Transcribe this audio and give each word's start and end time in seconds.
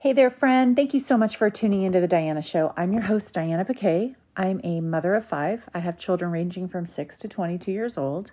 Hey 0.00 0.12
there, 0.12 0.30
friend. 0.30 0.76
Thank 0.76 0.94
you 0.94 1.00
so 1.00 1.16
much 1.16 1.36
for 1.36 1.50
tuning 1.50 1.82
into 1.82 1.98
the 1.98 2.06
Diana 2.06 2.40
Show. 2.40 2.72
I'm 2.76 2.92
your 2.92 3.02
host, 3.02 3.34
Diana 3.34 3.64
Paquet. 3.64 4.14
I'm 4.36 4.60
a 4.62 4.80
mother 4.80 5.16
of 5.16 5.26
five. 5.26 5.68
I 5.74 5.80
have 5.80 5.98
children 5.98 6.30
ranging 6.30 6.68
from 6.68 6.86
six 6.86 7.18
to 7.18 7.26
22 7.26 7.72
years 7.72 7.98
old. 7.98 8.30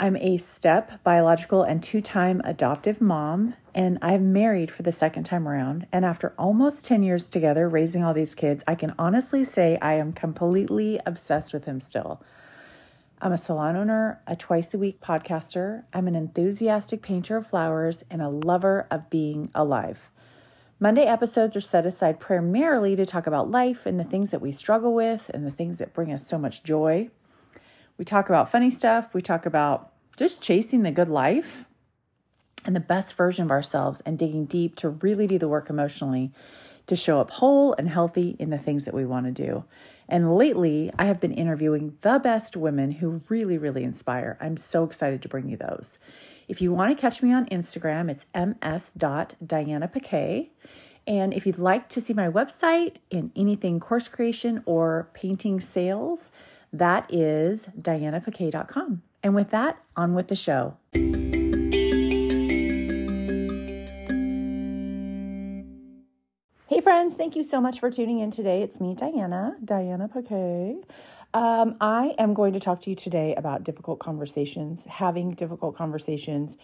I'm 0.00 0.16
a 0.16 0.36
step, 0.36 1.04
biological, 1.04 1.62
and 1.62 1.80
two 1.80 2.00
time 2.00 2.42
adoptive 2.44 3.00
mom, 3.00 3.54
and 3.72 4.00
I'm 4.02 4.32
married 4.32 4.72
for 4.72 4.82
the 4.82 4.90
second 4.90 5.22
time 5.22 5.46
around. 5.46 5.86
And 5.92 6.04
after 6.04 6.34
almost 6.36 6.84
10 6.84 7.04
years 7.04 7.28
together 7.28 7.68
raising 7.68 8.02
all 8.02 8.12
these 8.12 8.34
kids, 8.34 8.64
I 8.66 8.74
can 8.74 8.96
honestly 8.98 9.44
say 9.44 9.78
I 9.80 9.94
am 9.94 10.12
completely 10.12 10.98
obsessed 11.06 11.52
with 11.52 11.66
him 11.66 11.80
still. 11.80 12.20
I'm 13.22 13.32
a 13.32 13.38
salon 13.38 13.76
owner, 13.76 14.20
a 14.26 14.34
twice 14.34 14.74
a 14.74 14.78
week 14.78 15.00
podcaster, 15.00 15.84
I'm 15.94 16.08
an 16.08 16.16
enthusiastic 16.16 17.00
painter 17.00 17.36
of 17.36 17.46
flowers, 17.46 18.02
and 18.10 18.20
a 18.20 18.28
lover 18.28 18.88
of 18.90 19.08
being 19.08 19.50
alive. 19.54 20.00
Monday 20.80 21.06
episodes 21.06 21.56
are 21.56 21.60
set 21.60 21.86
aside 21.86 22.20
primarily 22.20 22.94
to 22.94 23.04
talk 23.04 23.26
about 23.26 23.50
life 23.50 23.84
and 23.84 23.98
the 23.98 24.04
things 24.04 24.30
that 24.30 24.40
we 24.40 24.52
struggle 24.52 24.94
with 24.94 25.28
and 25.34 25.44
the 25.44 25.50
things 25.50 25.78
that 25.78 25.92
bring 25.92 26.12
us 26.12 26.24
so 26.24 26.38
much 26.38 26.62
joy. 26.62 27.10
We 27.96 28.04
talk 28.04 28.28
about 28.28 28.52
funny 28.52 28.70
stuff, 28.70 29.12
we 29.12 29.20
talk 29.20 29.44
about 29.44 29.92
just 30.16 30.40
chasing 30.40 30.84
the 30.84 30.92
good 30.92 31.08
life 31.08 31.64
and 32.64 32.76
the 32.76 32.80
best 32.80 33.16
version 33.16 33.44
of 33.44 33.50
ourselves 33.50 34.00
and 34.06 34.16
digging 34.16 34.44
deep 34.44 34.76
to 34.76 34.90
really 34.90 35.26
do 35.26 35.36
the 35.36 35.48
work 35.48 35.68
emotionally 35.68 36.30
to 36.86 36.94
show 36.94 37.20
up 37.20 37.30
whole 37.30 37.74
and 37.74 37.88
healthy 37.88 38.36
in 38.38 38.50
the 38.50 38.58
things 38.58 38.84
that 38.84 38.94
we 38.94 39.04
want 39.04 39.26
to 39.26 39.32
do. 39.32 39.64
And 40.08 40.36
lately, 40.36 40.92
I 40.96 41.06
have 41.06 41.20
been 41.20 41.32
interviewing 41.32 41.98
the 42.02 42.20
best 42.20 42.56
women 42.56 42.92
who 42.92 43.20
really, 43.28 43.58
really 43.58 43.82
inspire. 43.82 44.38
I'm 44.40 44.56
so 44.56 44.84
excited 44.84 45.22
to 45.22 45.28
bring 45.28 45.48
you 45.48 45.56
those. 45.56 45.98
If 46.48 46.60
you 46.62 46.72
want 46.72 46.96
to 46.96 47.00
catch 47.00 47.22
me 47.22 47.34
on 47.34 47.44
Instagram, 47.46 48.10
it's 48.10 48.26
ms.dianapaquet. 48.34 50.48
And 51.06 51.32
if 51.34 51.46
you'd 51.46 51.58
like 51.58 51.90
to 51.90 52.00
see 52.00 52.14
my 52.14 52.28
website 52.28 52.96
in 53.10 53.30
anything 53.36 53.78
course 53.80 54.08
creation 54.08 54.62
or 54.64 55.10
painting 55.12 55.60
sales, 55.60 56.30
that 56.72 57.12
is 57.12 57.66
dianapaquet.com. 57.80 59.02
And 59.22 59.34
with 59.34 59.50
that, 59.50 59.78
on 59.94 60.14
with 60.14 60.28
the 60.28 60.36
show. 60.36 60.74
Hey, 66.66 66.80
friends, 66.80 67.14
thank 67.16 67.36
you 67.36 67.44
so 67.44 67.60
much 67.60 67.78
for 67.80 67.90
tuning 67.90 68.20
in 68.20 68.30
today. 68.30 68.62
It's 68.62 68.80
me, 68.80 68.94
Diana, 68.94 69.58
Diana 69.64 70.08
Paquet. 70.08 70.78
Um, 71.34 71.76
I 71.80 72.14
am 72.18 72.32
going 72.32 72.54
to 72.54 72.60
talk 72.60 72.80
to 72.82 72.90
you 72.90 72.96
today 72.96 73.34
about 73.36 73.62
difficult 73.62 73.98
conversations, 73.98 74.84
having 74.86 75.32
difficult 75.32 75.76
conversations, 75.76 76.56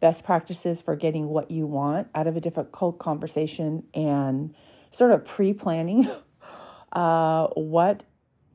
best 0.00 0.24
practices 0.24 0.82
for 0.82 0.96
getting 0.96 1.28
what 1.28 1.50
you 1.50 1.66
want 1.66 2.08
out 2.14 2.26
of 2.26 2.36
a 2.36 2.40
difficult 2.40 2.98
conversation, 2.98 3.84
and 3.94 4.54
sort 4.90 5.12
of 5.12 5.24
pre 5.24 5.52
planning 5.52 6.10
uh, 6.92 7.46
what 7.54 8.02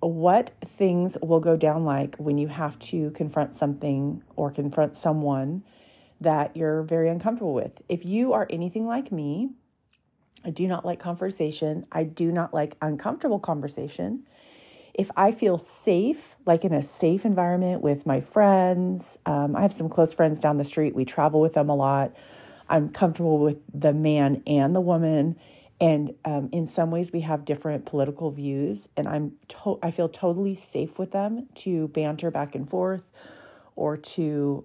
what 0.02 0.52
things 0.78 1.16
will 1.22 1.40
go 1.40 1.56
down 1.56 1.86
like 1.86 2.18
when 2.18 2.38
you 2.38 2.50
have 2.50 2.78
to 2.78 3.10
confront 3.12 3.56
something 3.56 4.22
or 4.36 4.52
confront 4.52 4.98
someone 4.98 5.64
that 6.20 6.58
you're 6.58 6.84
very 6.84 7.08
uncomfortable 7.10 7.54
with. 7.54 7.72
If 7.88 8.04
you 8.04 8.34
are 8.34 8.46
anything 8.50 8.86
like 8.86 9.14
me, 9.14 9.52
I 10.44 10.50
do 10.50 10.68
not 10.68 10.86
like 10.86 11.00
conversation. 11.00 11.86
I 11.90 12.04
do 12.04 12.34
not 12.34 12.54
like 12.54 12.76
uncomfortable 12.82 13.40
conversation 13.40 14.26
if 14.94 15.10
I 15.18 15.32
feel 15.32 15.58
safe, 15.58 16.36
like 16.46 16.66
in 16.66 16.74
a 16.74 16.82
safe 16.82 17.26
environment 17.26 17.82
with 17.82 18.06
my 18.06 18.22
friends, 18.22 19.18
um, 19.26 19.56
I 19.56 19.62
have 19.62 19.74
some 19.74 19.90
close 19.90 20.14
friends 20.14 20.40
down 20.40 20.58
the 20.58 20.66
street. 20.66 20.94
We 20.94 21.06
travel 21.06 21.40
with 21.42 21.54
them 21.54 21.70
a 21.70 21.76
lot. 21.76 22.14
I'm 22.70 22.90
comfortable 22.90 23.40
with 23.40 23.64
the 23.74 23.94
man 23.94 24.44
and 24.46 24.76
the 24.76 24.82
woman. 24.82 25.38
And 25.82 26.14
um, 26.24 26.50
in 26.52 26.68
some 26.68 26.92
ways, 26.92 27.12
we 27.12 27.22
have 27.22 27.44
different 27.44 27.86
political 27.86 28.32
views, 28.32 28.88
and 28.96 29.08
I'm 29.08 29.34
to- 29.50 29.80
I 29.82 29.92
feel 29.92 30.08
totally 30.08 30.56
safe 30.56 30.98
with 31.00 31.12
them 31.12 31.48
to 31.56 31.88
banter 31.90 32.32
back 32.32 32.56
and 32.56 32.70
forth 32.70 33.04
or 33.76 33.98
to 33.98 34.64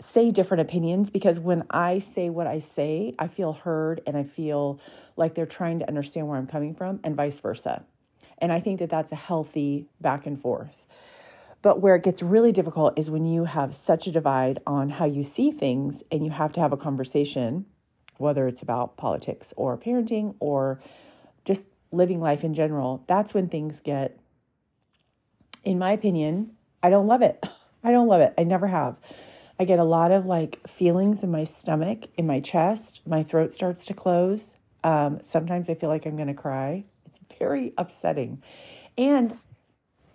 say 0.00 0.30
different 0.30 0.60
opinions 0.62 1.10
because 1.10 1.38
when 1.38 1.64
I 1.70 1.98
say 1.98 2.30
what 2.30 2.46
I 2.46 2.60
say, 2.60 3.14
I 3.18 3.28
feel 3.28 3.52
heard 3.52 4.00
and 4.06 4.16
I 4.16 4.24
feel 4.24 4.80
like 5.16 5.34
they're 5.34 5.46
trying 5.46 5.80
to 5.80 5.88
understand 5.88 6.28
where 6.28 6.38
I'm 6.38 6.46
coming 6.46 6.74
from, 6.74 7.00
and 7.04 7.14
vice 7.14 7.38
versa. 7.38 7.84
And 8.38 8.52
I 8.52 8.60
think 8.60 8.78
that 8.80 8.90
that's 8.90 9.12
a 9.12 9.16
healthy 9.16 9.86
back 10.00 10.26
and 10.26 10.40
forth. 10.40 10.86
But 11.60 11.80
where 11.80 11.96
it 11.96 12.04
gets 12.04 12.22
really 12.22 12.52
difficult 12.52 12.98
is 12.98 13.10
when 13.10 13.26
you 13.26 13.44
have 13.44 13.74
such 13.74 14.06
a 14.06 14.12
divide 14.12 14.60
on 14.66 14.90
how 14.90 15.06
you 15.06 15.24
see 15.24 15.50
things 15.50 16.04
and 16.10 16.24
you 16.24 16.30
have 16.30 16.52
to 16.52 16.60
have 16.60 16.72
a 16.72 16.76
conversation, 16.76 17.66
whether 18.16 18.46
it's 18.46 18.62
about 18.62 18.96
politics 18.96 19.52
or 19.56 19.76
parenting 19.76 20.34
or 20.38 20.80
just 21.44 21.66
living 21.90 22.20
life 22.20 22.44
in 22.44 22.54
general. 22.54 23.02
That's 23.08 23.34
when 23.34 23.48
things 23.48 23.80
get, 23.80 24.18
in 25.64 25.78
my 25.78 25.92
opinion, 25.92 26.52
I 26.82 26.90
don't 26.90 27.08
love 27.08 27.22
it. 27.22 27.42
I 27.84 27.90
don't 27.90 28.08
love 28.08 28.20
it. 28.20 28.34
I 28.38 28.44
never 28.44 28.66
have. 28.66 28.96
I 29.58 29.64
get 29.64 29.80
a 29.80 29.84
lot 29.84 30.12
of 30.12 30.26
like 30.26 30.60
feelings 30.68 31.24
in 31.24 31.30
my 31.32 31.42
stomach, 31.42 32.04
in 32.16 32.26
my 32.26 32.38
chest. 32.38 33.00
My 33.04 33.24
throat 33.24 33.52
starts 33.52 33.84
to 33.86 33.94
close. 33.94 34.54
Um, 34.84 35.18
sometimes 35.24 35.68
I 35.68 35.74
feel 35.74 35.88
like 35.88 36.06
I'm 36.06 36.14
going 36.14 36.28
to 36.28 36.34
cry 36.34 36.84
very 37.38 37.72
upsetting. 37.78 38.42
And 38.96 39.38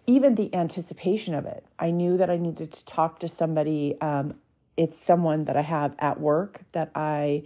even 0.08 0.36
the 0.36 0.54
anticipation 0.54 1.34
of 1.34 1.46
it. 1.46 1.66
I 1.80 1.92
knew 1.92 2.18
that 2.18 2.30
I 2.30 2.38
needed 2.38 2.74
to 2.74 2.86
talk 2.86 3.20
to 3.20 3.28
somebody. 3.28 3.96
Um, 4.02 4.36
it's 4.76 5.00
someone 5.00 5.46
that 5.46 5.56
I 5.56 5.62
have 5.62 5.96
at 6.00 6.20
work 6.20 6.62
that 6.74 6.92
I 6.96 7.44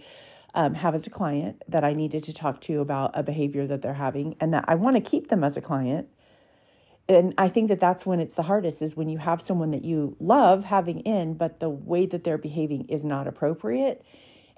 um, 0.54 0.74
have 0.74 0.94
as 0.94 1.06
a 1.06 1.10
client 1.10 1.62
that 1.68 1.84
I 1.84 1.92
needed 1.92 2.24
to 2.24 2.32
talk 2.32 2.60
to 2.62 2.80
about 2.80 3.12
a 3.14 3.22
behavior 3.22 3.66
that 3.66 3.82
they're 3.82 3.94
having 3.94 4.34
and 4.40 4.54
that 4.54 4.64
I 4.66 4.74
want 4.74 4.96
to 4.96 5.00
keep 5.00 5.28
them 5.28 5.44
as 5.44 5.56
a 5.56 5.60
client. 5.60 6.08
And 7.08 7.32
I 7.38 7.48
think 7.48 7.68
that 7.68 7.80
that's 7.80 8.04
when 8.04 8.20
it's 8.20 8.34
the 8.34 8.42
hardest 8.42 8.82
is 8.82 8.96
when 8.96 9.08
you 9.08 9.18
have 9.18 9.40
someone 9.40 9.70
that 9.70 9.84
you 9.84 10.16
love 10.20 10.64
having 10.64 11.00
in, 11.00 11.34
but 11.34 11.60
the 11.60 11.70
way 11.70 12.06
that 12.06 12.24
they're 12.24 12.38
behaving 12.38 12.88
is 12.88 13.04
not 13.04 13.26
appropriate 13.26 14.04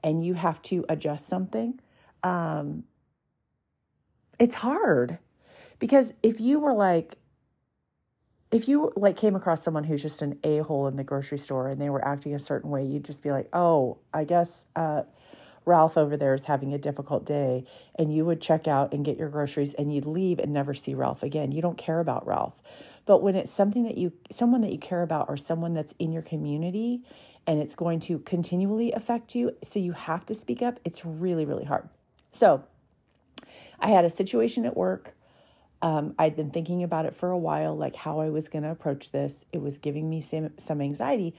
and 0.03 0.25
you 0.25 0.35
have 0.35 0.61
to 0.63 0.85
adjust 0.89 1.29
something. 1.29 1.79
Um, 2.23 2.85
it's 4.41 4.57
hard 4.57 5.19
because 5.79 6.13
if 6.23 6.41
you 6.41 6.59
were 6.59 6.75
like 6.75 7.17
if 8.51 8.67
you 8.67 8.93
like 8.97 9.17
came 9.17 9.37
across 9.37 9.63
someone 9.63 9.85
who's 9.85 10.03
just 10.03 10.23
an 10.23 10.37
a-hole 10.43 10.89
in 10.89 10.97
the 10.97 11.05
grocery 11.05 11.39
store 11.39 11.69
and 11.69 11.81
they 11.81 11.89
were 11.89 12.05
acting 12.05 12.35
a 12.35 12.41
certain 12.41 12.71
way 12.71 12.85
you'd 12.85 13.05
just 13.05 13.23
be 13.23 13.31
like 13.31 13.49
oh 13.53 13.99
i 14.13 14.25
guess 14.25 14.65
uh, 14.75 15.03
ralph 15.67 15.97
over 15.97 16.17
there 16.17 16.35
is 16.35 16.43
having 16.43 16.73
a 16.75 16.79
difficult 16.79 17.25
day 17.25 17.65
and 17.97 18.15
you 18.15 18.25
would 18.25 18.41
check 18.41 18.67
out 18.67 18.93
and 18.93 19.05
get 19.05 19.17
your 19.19 19.29
groceries 19.29 19.75
and 19.75 19.95
you'd 19.95 20.07
leave 20.07 20.39
and 20.39 20.53
never 20.53 20.75
see 20.75 20.95
ralph 20.95 21.23
again. 21.23 21.53
You 21.53 21.63
don't 21.63 21.79
care 21.79 22.01
about 22.01 22.27
ralph. 22.27 22.55
But 23.07 23.23
when 23.23 23.35
it's 23.35 23.53
something 23.53 23.85
that 23.85 23.99
you 23.99 24.13
someone 24.33 24.61
that 24.63 24.73
you 24.73 24.79
care 24.79 25.03
about 25.03 25.29
or 25.29 25.37
someone 25.37 25.75
that's 25.75 25.95
in 25.99 26.13
your 26.13 26.23
community 26.23 27.03
and 27.47 27.61
it's 27.61 27.75
going 27.75 28.01
to 28.01 28.19
continually 28.21 28.93
affect 28.93 29.35
you 29.35 29.53
so 29.71 29.79
you 29.79 29.93
have 29.93 30.27
to 30.27 30.35
speak 30.35 30.63
up 30.63 30.79
it's 30.85 31.05
really 31.05 31.45
really 31.45 31.65
hard. 31.65 31.89
So 32.33 32.65
I 33.81 33.91
had 33.91 34.05
a 34.05 34.11
situation 34.11 34.67
at 34.67 34.77
work. 34.77 35.15
Um, 35.83 36.15
I'd 36.19 36.37
been 36.37 36.51
thinking 36.51 36.83
about 36.83 37.07
it 37.07 37.17
for 37.17 37.31
a 37.31 37.39
while, 37.39 37.77
like 37.77 37.97
how 37.97 38.21
I 38.21 38.29
was 38.29 38.49
going 38.49 38.65
to 38.65 38.71
approach 38.71 39.13
this. 39.13 39.37
It 39.53 39.63
was 39.63 39.79
giving 39.79 40.11
me 40.11 40.21
some, 40.21 40.51
some 40.59 40.81
anxiety. 40.81 41.35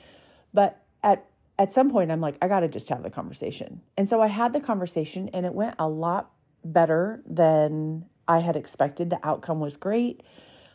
But 0.54 0.82
at, 1.04 1.26
at 1.60 1.72
some 1.72 1.92
point, 1.92 2.12
I'm 2.12 2.22
like, 2.22 2.38
I 2.42 2.48
got 2.48 2.62
to 2.62 2.68
just 2.68 2.90
have 2.90 3.04
the 3.04 3.12
conversation. 3.12 3.82
And 3.98 4.10
so 4.10 4.22
I 4.22 4.28
had 4.28 4.52
the 4.54 4.60
conversation, 4.60 5.30
and 5.34 5.46
it 5.46 5.54
went 5.54 5.76
a 5.78 5.88
lot 5.88 6.32
better 6.66 7.22
than 7.28 8.06
I 8.28 8.40
had 8.40 8.56
expected. 8.56 9.10
The 9.10 9.20
outcome 9.24 9.60
was 9.60 9.78
great. 9.78 10.24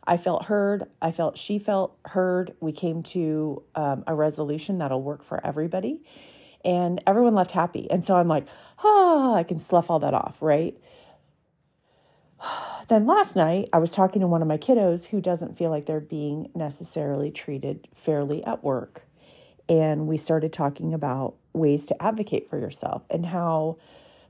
I 0.07 0.17
felt 0.17 0.45
heard. 0.45 0.85
I 1.03 1.11
felt 1.11 1.37
she 1.37 1.59
felt 1.59 1.99
heard. 2.05 2.55
We 2.61 2.71
came 2.71 3.03
to 3.05 3.63
um, 3.75 4.05
a 4.07 4.15
resolution 4.15 4.79
that'll 4.79 5.03
work 5.03 5.25
for 5.25 5.45
everybody. 5.45 6.03
And 6.65 7.03
everyone 7.07 7.35
left 7.35 7.53
happy. 7.53 7.91
And 7.91 8.05
so 8.05 8.15
I'm 8.17 8.29
like, 8.29 8.47
oh, 8.83 9.35
I 9.35 9.43
can 9.43 9.59
slough 9.59 9.91
all 9.91 10.01
that 10.01 10.15
off, 10.15 10.37
right? 10.41 10.77
Then 12.89 13.07
last 13.07 13.37
night, 13.37 13.69
I 13.73 13.79
was 13.79 13.91
talking 13.91 14.21
to 14.21 14.27
one 14.27 14.43
of 14.43 14.49
my 14.49 14.59
kiddos 14.59 15.07
who 15.07 15.21
doesn't 15.21 15.59
feel 15.59 15.71
like 15.71 15.87
they're 15.87 16.01
being 16.01 16.51
necessarily 16.55 17.31
treated 17.31 17.89
fairly 17.95 18.45
at 18.45 18.63
work. 18.63 19.03
And 19.69 20.07
we 20.07 20.17
started 20.17 20.53
talking 20.53 20.95
about 20.95 21.35
ways 21.53 21.87
to 21.87 22.03
advocate 22.03 22.49
for 22.49 22.59
yourself 22.59 23.03
and 23.11 23.27
how 23.27 23.79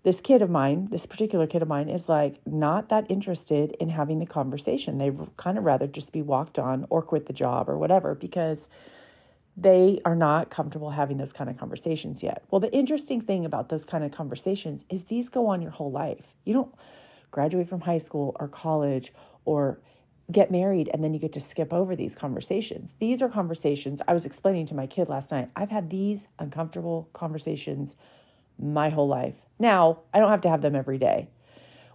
this 0.04 0.20
kid 0.20 0.40
of 0.40 0.48
mine, 0.48 0.88
this 0.90 1.04
particular 1.04 1.46
kid 1.46 1.62
of 1.62 1.68
mine, 1.68 1.88
is 1.88 2.08
like 2.08 2.36
not 2.46 2.88
that 2.88 3.10
interested 3.10 3.76
in 3.80 3.88
having 3.88 4.20
the 4.20 4.26
conversation. 4.26 4.98
They 4.98 5.10
kind 5.36 5.58
of 5.58 5.64
rather 5.64 5.86
just 5.86 6.12
be 6.12 6.22
walked 6.22 6.58
on 6.58 6.86
or 6.90 7.02
quit 7.02 7.26
the 7.26 7.32
job 7.32 7.68
or 7.68 7.76
whatever 7.76 8.14
because 8.14 8.68
they 9.56 10.00
are 10.04 10.14
not 10.14 10.48
comfortable 10.48 10.90
having 10.90 11.16
those 11.16 11.32
kind 11.32 11.50
of 11.50 11.58
conversations 11.58 12.22
yet. 12.22 12.44
Well, 12.50 12.60
the 12.60 12.72
interesting 12.72 13.20
thing 13.20 13.44
about 13.44 13.68
those 13.68 13.84
kind 13.84 14.04
of 14.04 14.12
conversations 14.12 14.84
is 14.88 15.04
these 15.04 15.28
go 15.28 15.48
on 15.48 15.60
your 15.60 15.72
whole 15.72 15.90
life. 15.90 16.24
You 16.44 16.54
don't 16.54 16.74
graduate 17.36 17.68
from 17.68 17.82
high 17.82 17.98
school 17.98 18.34
or 18.40 18.48
college 18.48 19.12
or 19.44 19.78
get 20.32 20.50
married 20.50 20.88
and 20.90 21.04
then 21.04 21.12
you 21.12 21.20
get 21.20 21.34
to 21.34 21.40
skip 21.40 21.70
over 21.70 21.94
these 21.94 22.14
conversations. 22.14 22.94
These 22.98 23.20
are 23.20 23.28
conversations 23.28 24.00
I 24.08 24.14
was 24.14 24.24
explaining 24.24 24.64
to 24.68 24.74
my 24.74 24.86
kid 24.86 25.10
last 25.10 25.30
night. 25.30 25.50
I've 25.54 25.68
had 25.68 25.90
these 25.90 26.20
uncomfortable 26.38 27.10
conversations 27.12 27.94
my 28.58 28.88
whole 28.88 29.06
life. 29.06 29.34
Now, 29.58 29.98
I 30.14 30.18
don't 30.18 30.30
have 30.30 30.40
to 30.40 30.48
have 30.48 30.62
them 30.62 30.74
every 30.74 30.96
day. 30.96 31.28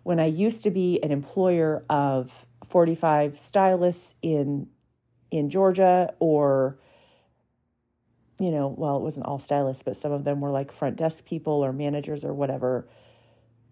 When 0.03 0.19
I 0.19 0.27
used 0.27 0.61
to 0.61 0.69
be 0.69 1.01
an 1.01 1.11
employer 1.11 1.83
of 1.89 2.31
45 2.69 3.39
stylists 3.39 4.13
in 4.21 4.67
in 5.31 5.49
Georgia 5.49 6.13
or 6.19 6.77
you 8.39 8.51
know, 8.51 8.75
well, 8.77 8.97
it 8.97 9.01
wasn't 9.01 9.25
all 9.25 9.39
stylists, 9.39 9.81
but 9.83 9.97
some 9.97 10.11
of 10.11 10.23
them 10.23 10.39
were 10.39 10.51
like 10.51 10.71
front 10.71 10.97
desk 10.97 11.25
people 11.25 11.65
or 11.65 11.73
managers 11.73 12.23
or 12.23 12.31
whatever. 12.31 12.87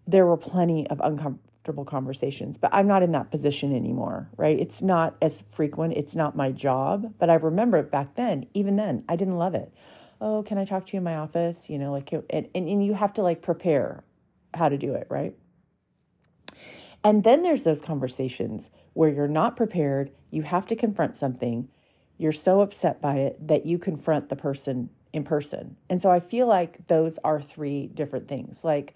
There 0.08 0.26
were 0.26 0.36
plenty 0.36 0.88
of 0.88 1.00
uncomfortable 1.60 1.84
conversations, 1.84 2.56
but 2.56 2.70
I'm 2.72 2.86
not 2.86 3.02
in 3.02 3.12
that 3.12 3.30
position 3.30 3.76
anymore, 3.76 4.30
right? 4.36 4.58
It's 4.58 4.80
not 4.80 5.16
as 5.20 5.44
frequent. 5.52 5.94
It's 5.94 6.16
not 6.16 6.34
my 6.34 6.52
job, 6.52 7.12
but 7.18 7.28
I 7.28 7.34
remember 7.34 7.76
it 7.78 7.90
back 7.90 8.14
then. 8.14 8.46
Even 8.54 8.76
then, 8.76 9.04
I 9.08 9.16
didn't 9.16 9.36
love 9.36 9.54
it. 9.54 9.70
Oh, 10.22 10.42
can 10.42 10.56
I 10.58 10.64
talk 10.64 10.86
to 10.86 10.92
you 10.94 10.98
in 10.98 11.04
my 11.04 11.16
office? 11.16 11.68
You 11.68 11.78
know, 11.78 11.92
like, 11.92 12.12
and, 12.12 12.24
and, 12.30 12.68
and 12.68 12.84
you 12.84 12.94
have 12.94 13.12
to 13.14 13.22
like 13.22 13.42
prepare 13.42 14.02
how 14.54 14.68
to 14.70 14.78
do 14.78 14.94
it, 14.94 15.06
right? 15.10 15.34
And 17.04 17.24
then 17.24 17.42
there's 17.42 17.62
those 17.62 17.80
conversations 17.80 18.70
where 18.94 19.10
you're 19.10 19.28
not 19.28 19.56
prepared, 19.56 20.10
you 20.30 20.42
have 20.42 20.66
to 20.66 20.76
confront 20.76 21.16
something, 21.16 21.68
you're 22.18 22.32
so 22.32 22.60
upset 22.60 23.00
by 23.00 23.16
it 23.16 23.48
that 23.48 23.66
you 23.66 23.78
confront 23.78 24.28
the 24.28 24.36
person 24.36 24.90
in 25.12 25.24
person. 25.24 25.76
And 25.88 26.00
so 26.00 26.10
I 26.10 26.20
feel 26.20 26.46
like 26.46 26.86
those 26.86 27.18
are 27.24 27.40
three 27.40 27.88
different 27.88 28.28
things. 28.28 28.64
Like 28.64 28.94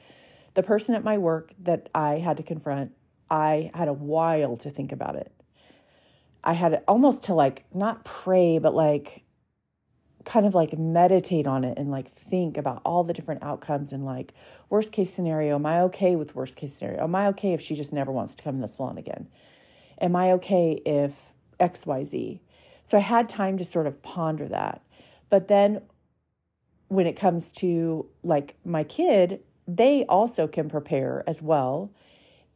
the 0.55 0.63
person 0.63 0.95
at 0.95 1.05
my 1.05 1.19
work 1.19 1.53
that 1.63 1.89
I 1.95 2.19
had 2.19 2.37
to 2.39 2.43
confront, 2.43 2.93
I 3.31 3.71
had 3.75 3.89
a 3.89 3.93
while 3.93 4.57
to 4.59 4.71
think 4.71 4.93
about 4.93 5.17
it. 5.17 5.33
I 6.43 6.53
had 6.53 6.83
almost 6.87 7.25
to 7.25 7.35
like 7.35 7.65
not 7.75 8.05
pray, 8.05 8.59
but 8.59 8.75
like 8.75 9.25
kind 10.25 10.47
of 10.47 10.55
like 10.55 10.77
meditate 10.79 11.47
on 11.47 11.65
it 11.65 11.79
and 11.79 11.91
like 11.91 12.15
think 12.15 12.57
about 12.57 12.81
all 12.85 13.05
the 13.05 13.13
different 13.13 13.43
outcomes 13.43 13.93
and 13.93 14.05
like 14.05 14.33
worst 14.71 14.91
case 14.91 15.13
scenario 15.13 15.55
am 15.55 15.67
i 15.67 15.83
okay 15.83 16.17
with 16.17 16.35
worst 16.35 16.57
case 16.57 16.75
scenario? 16.75 17.03
Am 17.03 17.15
i 17.15 17.27
okay 17.29 17.53
if 17.53 17.61
she 17.61 17.77
just 17.77 17.93
never 17.93 18.11
wants 18.11 18.35
to 18.35 18.43
come 18.43 18.55
in 18.55 18.61
the 18.63 18.69
salon 18.69 18.97
again? 18.99 19.29
Am 20.01 20.17
i 20.17 20.33
okay 20.33 20.81
if 20.87 21.13
xyz 21.61 22.41
so 22.85 22.99
i 22.99 23.01
had 23.01 23.29
time 23.29 23.59
to 23.59 23.65
sort 23.65 23.87
of 23.87 24.01
ponder 24.03 24.49
that. 24.49 24.83
But 25.31 25.49
then 25.49 25.83
when 26.89 27.07
it 27.07 27.17
comes 27.17 27.53
to 27.53 28.07
like 28.23 28.55
my 28.65 28.85
kid 28.85 29.41
they 29.67 30.05
also 30.07 30.47
can 30.47 30.69
prepare 30.69 31.25
as 31.27 31.41
well 31.41 31.91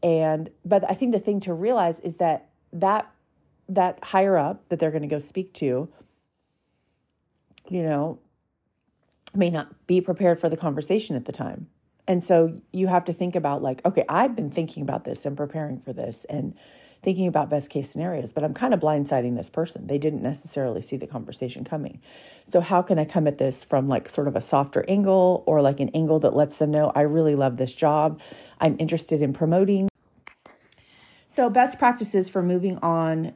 and 0.02 0.50
but 0.64 0.88
i 0.90 0.94
think 0.94 1.12
the 1.12 1.19
thing 1.19 1.40
to 1.40 1.52
realize 1.55 1.99
is 2.00 2.14
that 2.16 2.49
that 2.72 3.10
that 3.69 4.02
higher 4.02 4.37
up 4.37 4.69
that 4.69 4.78
they're 4.78 4.90
going 4.90 5.02
to 5.02 5.08
go 5.08 5.19
speak 5.19 5.52
to 5.52 5.88
you 7.70 7.82
know, 7.82 8.19
may 9.34 9.50
not 9.50 9.87
be 9.87 10.00
prepared 10.00 10.40
for 10.40 10.49
the 10.49 10.56
conversation 10.56 11.14
at 11.16 11.25
the 11.25 11.32
time. 11.32 11.69
And 12.06 12.25
so 12.25 12.58
you 12.72 12.87
have 12.87 13.05
to 13.06 13.12
think 13.12 13.37
about, 13.37 13.62
like, 13.62 13.84
okay, 13.84 14.04
I've 14.08 14.34
been 14.34 14.50
thinking 14.50 14.82
about 14.82 15.04
this 15.04 15.26
and 15.26 15.37
preparing 15.37 15.81
for 15.81 15.93
this 15.93 16.25
and 16.31 16.54
thinking 17.03 17.27
about 17.27 17.49
best 17.49 17.71
case 17.71 17.91
scenarios, 17.91 18.33
but 18.33 18.45
I'm 18.45 18.55
kind 18.55 18.75
of 18.75 18.81
blindsiding 18.81 19.37
this 19.37 19.50
person. 19.50 19.87
They 19.87 19.99
didn't 19.99 20.23
necessarily 20.23 20.83
see 20.83 20.97
the 20.97 21.06
conversation 21.06 21.65
coming. 21.65 22.00
So, 22.47 22.61
how 22.61 22.83
can 22.83 22.99
I 22.99 23.05
come 23.05 23.27
at 23.27 23.39
this 23.39 23.65
from 23.65 23.89
like 23.89 24.11
sort 24.11 24.29
of 24.29 24.37
a 24.37 24.41
softer 24.41 24.85
angle 24.89 25.45
or 25.47 25.62
like 25.62 25.81
an 25.81 25.91
angle 25.91 26.21
that 26.21 26.35
lets 26.35 26.59
them 26.59 26.71
know 26.71 26.93
I 26.95 27.03
really 27.03 27.35
love 27.35 27.56
this 27.56 27.75
job? 27.75 28.21
I'm 28.61 28.77
interested 28.79 29.23
in 29.23 29.33
promoting. 29.33 29.89
So, 31.29 31.49
best 31.50 31.79
practices 31.79 32.29
for 32.29 32.43
moving 32.43 32.79
on 32.79 33.35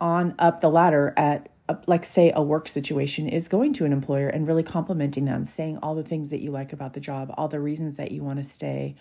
on 0.00 0.34
up 0.38 0.60
the 0.60 0.68
ladder 0.68 1.14
at 1.16 1.48
like 1.86 2.04
say 2.04 2.32
a 2.34 2.42
work 2.42 2.68
situation 2.68 3.28
is 3.28 3.48
going 3.48 3.72
to 3.72 3.84
an 3.84 3.92
employer 3.92 4.28
and 4.28 4.46
really 4.46 4.62
complimenting 4.62 5.24
them 5.24 5.44
saying 5.44 5.78
all 5.82 5.94
the 5.94 6.02
things 6.02 6.30
that 6.30 6.40
you 6.40 6.50
like 6.50 6.72
about 6.72 6.92
the 6.92 7.00
job 7.00 7.32
all 7.36 7.48
the 7.48 7.58
reasons 7.58 7.96
that 7.96 8.12
you 8.12 8.22
want 8.22 8.38
to 8.38 8.44
stay 8.48 8.94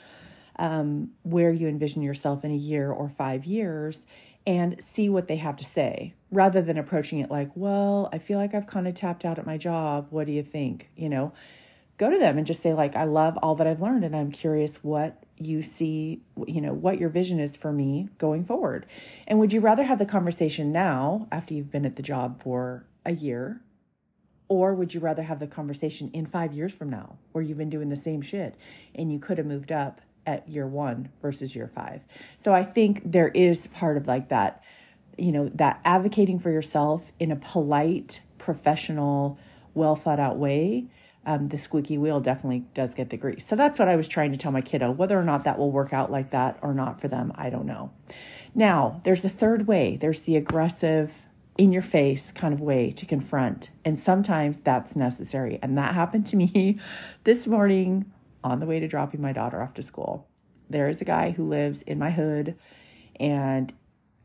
um, 0.57 1.09
where 1.23 1.51
you 1.51 1.67
envision 1.67 2.01
yourself 2.01 2.43
in 2.45 2.51
a 2.51 2.55
year 2.55 2.91
or 2.91 3.09
five 3.09 3.45
years 3.45 4.05
and 4.47 4.81
see 4.83 5.09
what 5.09 5.27
they 5.27 5.37
have 5.37 5.57
to 5.57 5.65
say 5.65 6.13
rather 6.31 6.61
than 6.61 6.77
approaching 6.77 7.19
it 7.19 7.31
like 7.31 7.49
well 7.55 8.09
i 8.13 8.19
feel 8.19 8.37
like 8.37 8.53
i've 8.53 8.67
kind 8.67 8.87
of 8.87 8.93
tapped 8.93 9.25
out 9.25 9.39
at 9.39 9.45
my 9.45 9.57
job. 9.57 10.07
What 10.11 10.27
do 10.27 10.33
you 10.33 10.43
think? 10.43 10.89
You 10.95 11.09
know 11.09 11.33
go 11.97 12.09
to 12.09 12.19
them 12.19 12.37
and 12.37 12.45
just 12.45 12.61
say 12.61 12.73
like 12.73 12.95
i 12.97 13.05
love 13.05 13.37
all 13.41 13.55
that 13.55 13.67
i've 13.67 13.81
learned 13.81 14.03
and 14.03 14.13
i'm 14.13 14.29
curious 14.29 14.75
what 14.81 15.23
you 15.37 15.61
see 15.61 16.21
you 16.47 16.61
know 16.61 16.73
what 16.73 16.99
your 16.99 17.09
vision 17.09 17.39
is 17.39 17.55
for 17.55 17.71
me 17.71 18.07
going 18.17 18.45
forward. 18.45 18.85
And 19.27 19.39
would 19.39 19.51
you 19.51 19.59
rather 19.59 19.83
have 19.83 19.99
the 19.99 20.05
conversation 20.05 20.71
now 20.71 21.27
after 21.31 21.53
you've 21.53 21.71
been 21.71 21.85
at 21.85 21.95
the 21.95 22.03
job 22.03 22.41
for 22.41 22.85
a 23.05 23.13
year 23.13 23.61
or 24.47 24.75
would 24.75 24.93
you 24.93 24.99
rather 24.99 25.23
have 25.23 25.39
the 25.39 25.47
conversation 25.47 26.09
in 26.13 26.25
5 26.25 26.53
years 26.53 26.71
from 26.71 26.89
now 26.89 27.17
where 27.31 27.43
you've 27.43 27.57
been 27.57 27.69
doing 27.69 27.89
the 27.89 27.97
same 27.97 28.21
shit 28.21 28.55
and 28.93 29.11
you 29.11 29.19
could 29.19 29.37
have 29.37 29.47
moved 29.47 29.71
up 29.71 30.01
at 30.25 30.47
year 30.47 30.67
1 30.67 31.09
versus 31.21 31.55
year 31.55 31.69
5 31.73 32.01
so 32.37 32.53
i 32.53 32.63
think 32.63 33.01
there 33.05 33.29
is 33.29 33.67
part 33.67 33.97
of 33.97 34.07
like 34.07 34.29
that 34.29 34.63
you 35.17 35.31
know 35.31 35.49
that 35.55 35.79
advocating 35.85 36.39
for 36.39 36.51
yourself 36.51 37.11
in 37.19 37.31
a 37.31 37.35
polite 37.35 38.21
professional 38.37 39.37
well 39.73 39.95
thought 39.95 40.19
out 40.19 40.37
way 40.37 40.85
um, 41.27 41.47
the 41.47 41.57
squeaky 41.57 41.97
wheel 41.97 42.19
definitely 42.19 42.65
does 42.75 42.93
get 42.93 43.09
the 43.09 43.17
grease. 43.17 43.47
So 43.47 43.55
that's 43.55 43.79
what 43.79 43.87
I 43.87 43.95
was 43.95 44.07
trying 44.07 44.31
to 44.33 44.37
tell 44.37 44.51
my 44.51 44.61
kiddo. 44.61 44.91
Whether 44.91 45.19
or 45.19 45.23
not 45.23 45.45
that 45.45 45.57
will 45.57 45.71
work 45.71 45.91
out 45.91 46.11
like 46.11 46.29
that 46.29 46.59
or 46.61 46.71
not 46.71 47.01
for 47.01 47.07
them, 47.07 47.33
I 47.33 47.49
don't 47.49 47.65
know. 47.65 47.91
Now, 48.53 49.01
there's 49.03 49.25
a 49.25 49.29
third 49.29 49.65
way 49.65 49.97
there's 49.97 50.19
the 50.19 50.35
aggressive, 50.35 51.11
in 51.57 51.71
your 51.71 51.81
face 51.81 52.31
kind 52.35 52.53
of 52.53 52.61
way 52.61 52.91
to 52.91 53.05
confront. 53.05 53.69
And 53.85 53.97
sometimes 53.97 54.59
that's 54.59 54.95
necessary. 54.95 55.59
And 55.61 55.77
that 55.77 55.93
happened 55.93 56.27
to 56.27 56.35
me 56.35 56.79
this 57.23 57.47
morning 57.47 58.11
on 58.45 58.59
the 58.59 58.65
way 58.67 58.79
to 58.79 58.87
dropping 58.87 59.21
my 59.21 59.33
daughter 59.33 59.61
off 59.61 59.73
to 59.73 59.83
school. 59.83 60.27
There 60.69 60.87
is 60.87 61.01
a 61.01 61.05
guy 61.05 61.31
who 61.31 61.49
lives 61.49 61.81
in 61.81 61.97
my 61.97 62.11
hood, 62.11 62.55
and 63.19 63.73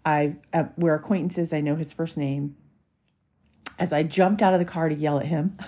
I 0.05 0.37
uh, 0.52 0.64
we're 0.76 0.94
acquaintances. 0.94 1.52
I 1.52 1.61
know 1.61 1.75
his 1.75 1.93
first 1.93 2.17
name. 2.17 2.55
As 3.78 3.93
I 3.94 4.02
jumped 4.02 4.43
out 4.43 4.52
of 4.52 4.61
the 4.61 4.67
car 4.67 4.90
to 4.90 4.94
yell 4.94 5.19
at 5.19 5.26
him, 5.26 5.58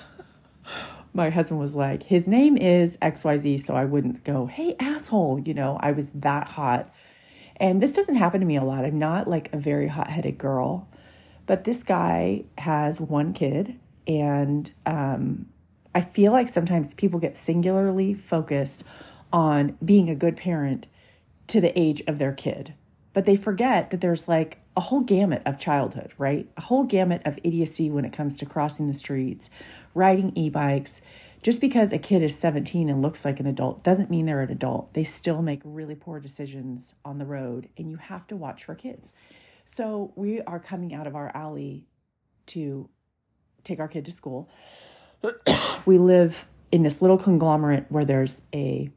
my 1.15 1.31
husband 1.31 1.61
was 1.61 1.75
like, 1.75 2.03
his 2.03 2.29
name 2.29 2.59
is 2.59 2.99
XYZ, 2.99 3.65
so 3.65 3.75
I 3.75 3.87
wouldn't 3.87 4.23
go, 4.23 4.47
hey, 4.47 4.77
asshole. 4.79 5.41
You 5.41 5.55
know, 5.55 5.79
I 5.81 5.93
was 5.93 6.07
that 6.15 6.47
hot. 6.47 6.93
And 7.57 7.83
this 7.83 7.93
doesn't 7.93 8.17
happen 8.17 8.41
to 8.41 8.47
me 8.47 8.57
a 8.57 8.65
lot. 8.65 8.85
I'm 8.85 8.99
not 8.99 9.29
like 9.29 9.53
a 9.55 9.57
very 9.57 9.89
hot 9.89 10.11
headed 10.11 10.37
girl, 10.37 10.89
but 11.47 11.65
this 11.65 11.83
guy 11.83 12.45
has 12.59 13.01
one 13.01 13.33
kid. 13.33 13.79
And 14.07 14.71
um, 14.85 15.47
I 15.95 16.01
feel 16.01 16.33
like 16.33 16.49
sometimes 16.49 16.95
people 16.95 17.21
get 17.21 17.37
singularly 17.37 18.15
focused 18.15 18.85
on 19.33 19.77
being 19.85 20.09
a 20.09 20.15
good 20.15 20.37
parent 20.37 20.87
to 21.49 21.61
the 21.61 21.79
age 21.79 22.03
of 22.07 22.19
their 22.19 22.33
kid, 22.33 22.75
but 23.13 23.25
they 23.25 23.37
forget 23.37 23.91
that 23.91 24.01
there's 24.01 24.29
like 24.29 24.59
a 24.77 24.81
whole 24.81 25.01
gamut 25.01 25.43
of 25.45 25.59
childhood, 25.59 26.13
right? 26.17 26.49
A 26.57 26.63
whole 26.63 26.85
gamut 26.85 27.23
of 27.27 27.39
idiocy 27.45 27.91
when 27.91 28.05
it 28.05 28.13
comes 28.13 28.37
to 28.37 28.47
crossing 28.47 28.89
the 28.89 28.95
streets, 28.95 29.51
riding 29.95 30.33
e 30.35 30.49
bikes. 30.49 31.01
Just 31.43 31.61
because 31.61 31.93
a 31.93 31.99
kid 31.99 32.23
is 32.23 32.39
17 32.39 32.89
and 32.89 33.03
looks 33.03 33.25
like 33.25 33.41
an 33.41 33.47
adult 33.47 33.83
doesn't 33.83 34.11
mean 34.11 34.27
they're 34.27 34.43
an 34.43 34.51
adult. 34.51 34.95
They 34.95 35.05
still 35.05 35.43
make 35.43 35.61
really 35.65 35.97
poor 35.97 36.21
decisions 36.21 36.95
on 37.05 37.19
the 37.19 37.27
road, 37.27 37.69
and 37.77 37.91
you 37.91 37.97
have 37.97 38.27
to 38.29 38.37
watch 38.37 38.65
for 38.65 38.75
kids. 38.75 39.13
So, 39.75 40.13
we 40.15 40.41
are 40.43 40.61
coming 40.61 40.95
out 40.95 41.07
of 41.07 41.17
our 41.17 41.33
alley 41.35 41.87
to 42.49 42.89
take 43.65 43.81
our 43.81 43.89
kid 43.89 44.05
to 44.05 44.13
school. 44.13 44.49
we 45.87 45.99
live 45.99 46.47
in 46.71 46.83
this 46.83 47.03
little 47.03 47.19
conglomerate 47.19 47.87
where 47.89 48.05
there's 48.05 48.41
a 48.55 48.91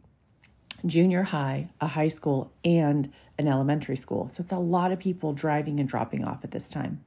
junior 0.85 1.23
high, 1.23 1.69
a 1.81 1.87
high 1.87 2.07
school, 2.07 2.51
and 2.63 3.11
an 3.37 3.47
elementary 3.47 3.97
school. 3.97 4.29
So, 4.33 4.41
it's 4.41 4.51
a 4.51 4.57
lot 4.57 4.91
of 4.91 4.99
people 4.99 5.33
driving 5.33 5.79
and 5.79 5.89
dropping 5.89 6.23
off 6.23 6.43
at 6.43 6.51
this 6.51 6.67
time. 6.67 7.03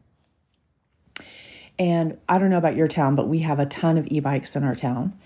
And 1.79 2.19
I 2.29 2.39
don't 2.39 2.51
know 2.51 2.59
about 2.59 2.77
your 2.77 2.89
town, 2.89 3.15
but 3.15 3.29
we 3.29 3.41
have 3.41 3.61
a 3.61 3.67
ton 3.67 3.99
of 3.99 4.07
e 4.09 4.21
bikes 4.21 4.57
in 4.57 4.65
our 4.65 4.75
town. 4.75 5.17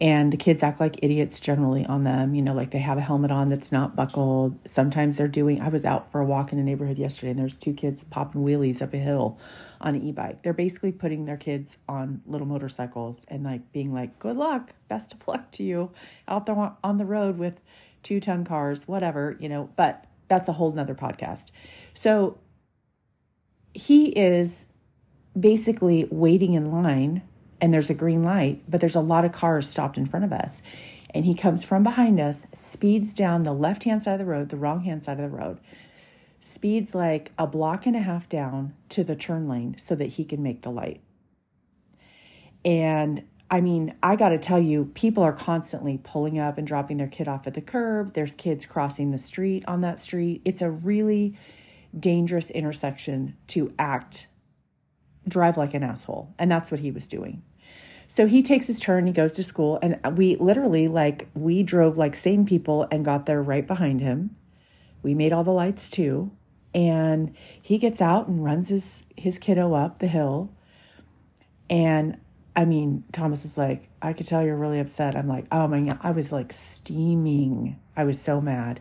And 0.00 0.32
the 0.32 0.36
kids 0.36 0.62
act 0.62 0.78
like 0.78 1.00
idiots 1.02 1.40
generally 1.40 1.84
on 1.84 2.04
them. 2.04 2.34
You 2.34 2.42
know, 2.42 2.54
like 2.54 2.70
they 2.70 2.78
have 2.78 2.98
a 2.98 3.00
helmet 3.00 3.30
on 3.30 3.48
that's 3.48 3.72
not 3.72 3.96
buckled. 3.96 4.56
Sometimes 4.66 5.16
they're 5.16 5.26
doing, 5.26 5.60
I 5.60 5.68
was 5.68 5.84
out 5.84 6.12
for 6.12 6.20
a 6.20 6.24
walk 6.24 6.52
in 6.52 6.58
a 6.58 6.62
neighborhood 6.62 6.98
yesterday 6.98 7.30
and 7.30 7.38
there's 7.38 7.54
two 7.54 7.72
kids 7.72 8.04
popping 8.10 8.44
wheelies 8.44 8.80
up 8.80 8.94
a 8.94 8.98
hill 8.98 9.38
on 9.80 9.96
an 9.96 10.06
e 10.06 10.12
bike. 10.12 10.42
They're 10.42 10.52
basically 10.52 10.92
putting 10.92 11.24
their 11.24 11.36
kids 11.36 11.76
on 11.88 12.22
little 12.26 12.46
motorcycles 12.46 13.16
and 13.28 13.42
like 13.42 13.72
being 13.72 13.92
like, 13.92 14.18
good 14.18 14.36
luck, 14.36 14.72
best 14.88 15.12
of 15.12 15.26
luck 15.26 15.50
to 15.52 15.64
you 15.64 15.90
out 16.28 16.46
there 16.46 16.72
on 16.84 16.98
the 16.98 17.04
road 17.04 17.38
with 17.38 17.60
two 18.02 18.20
ton 18.20 18.44
cars, 18.44 18.86
whatever, 18.86 19.36
you 19.40 19.48
know. 19.48 19.68
But 19.76 20.04
that's 20.28 20.48
a 20.48 20.52
whole 20.52 20.72
nother 20.72 20.94
podcast. 20.94 21.46
So 21.94 22.38
he 23.74 24.06
is 24.08 24.66
basically 25.38 26.06
waiting 26.10 26.54
in 26.54 26.72
line 26.72 27.22
and 27.60 27.72
there's 27.72 27.90
a 27.90 27.94
green 27.94 28.22
light, 28.22 28.62
but 28.68 28.80
there's 28.80 28.96
a 28.96 29.00
lot 29.00 29.24
of 29.24 29.32
cars 29.32 29.68
stopped 29.68 29.98
in 29.98 30.06
front 30.06 30.24
of 30.24 30.32
us. 30.32 30.62
And 31.14 31.24
he 31.24 31.34
comes 31.34 31.64
from 31.64 31.82
behind 31.82 32.20
us, 32.20 32.46
speeds 32.54 33.14
down 33.14 33.42
the 33.42 33.52
left 33.52 33.84
hand 33.84 34.02
side 34.02 34.12
of 34.12 34.18
the 34.18 34.24
road, 34.24 34.50
the 34.50 34.56
wrong 34.56 34.84
hand 34.84 35.04
side 35.04 35.18
of 35.18 35.30
the 35.30 35.36
road, 35.36 35.58
speeds 36.40 36.94
like 36.94 37.32
a 37.38 37.46
block 37.46 37.86
and 37.86 37.96
a 37.96 38.00
half 38.00 38.28
down 38.28 38.74
to 38.90 39.04
the 39.04 39.16
turn 39.16 39.48
lane 39.48 39.76
so 39.82 39.94
that 39.94 40.06
he 40.06 40.24
can 40.24 40.42
make 40.42 40.62
the 40.62 40.70
light. 40.70 41.00
And 42.64 43.24
I 43.50 43.62
mean, 43.62 43.94
I 44.02 44.16
got 44.16 44.30
to 44.30 44.38
tell 44.38 44.60
you, 44.60 44.90
people 44.94 45.22
are 45.22 45.32
constantly 45.32 45.98
pulling 46.02 46.38
up 46.38 46.58
and 46.58 46.66
dropping 46.66 46.98
their 46.98 47.08
kid 47.08 47.28
off 47.28 47.46
at 47.46 47.54
the 47.54 47.62
curb. 47.62 48.12
There's 48.12 48.34
kids 48.34 48.66
crossing 48.66 49.10
the 49.10 49.18
street 49.18 49.64
on 49.66 49.80
that 49.80 49.98
street. 49.98 50.42
It's 50.44 50.60
a 50.60 50.70
really 50.70 51.38
dangerous 51.98 52.50
intersection 52.50 53.36
to 53.48 53.72
act, 53.78 54.26
drive 55.26 55.56
like 55.56 55.72
an 55.72 55.82
asshole. 55.82 56.34
And 56.38 56.50
that's 56.50 56.70
what 56.70 56.80
he 56.80 56.90
was 56.90 57.06
doing. 57.06 57.42
So 58.10 58.26
he 58.26 58.42
takes 58.42 58.66
his 58.66 58.80
turn, 58.80 59.06
he 59.06 59.12
goes 59.12 59.34
to 59.34 59.42
school, 59.42 59.78
and 59.82 60.00
we 60.16 60.36
literally, 60.36 60.88
like, 60.88 61.28
we 61.34 61.62
drove 61.62 61.98
like 61.98 62.16
sane 62.16 62.46
people 62.46 62.88
and 62.90 63.04
got 63.04 63.26
there 63.26 63.42
right 63.42 63.66
behind 63.66 64.00
him. 64.00 64.34
We 65.02 65.14
made 65.14 65.32
all 65.32 65.44
the 65.44 65.50
lights 65.50 65.88
too. 65.90 66.30
And 66.74 67.34
he 67.60 67.78
gets 67.78 68.00
out 68.00 68.28
and 68.28 68.42
runs 68.42 68.68
his, 68.68 69.02
his 69.16 69.38
kiddo 69.38 69.74
up 69.74 69.98
the 69.98 70.06
hill. 70.06 70.50
And 71.68 72.18
I 72.56 72.64
mean, 72.64 73.04
Thomas 73.12 73.44
is 73.44 73.56
like, 73.56 73.88
I 74.02 74.12
could 74.14 74.26
tell 74.26 74.44
you're 74.44 74.56
really 74.56 74.80
upset. 74.80 75.14
I'm 75.14 75.28
like, 75.28 75.46
oh 75.52 75.68
my 75.68 75.80
God. 75.80 75.98
I 76.02 76.10
was 76.10 76.32
like 76.32 76.52
steaming. 76.52 77.78
I 77.96 78.04
was 78.04 78.20
so 78.20 78.40
mad. 78.40 78.80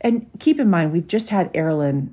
And 0.00 0.30
keep 0.38 0.60
in 0.60 0.70
mind, 0.70 0.92
we've 0.92 1.06
just 1.06 1.28
had 1.30 1.52
Erilyn 1.52 2.12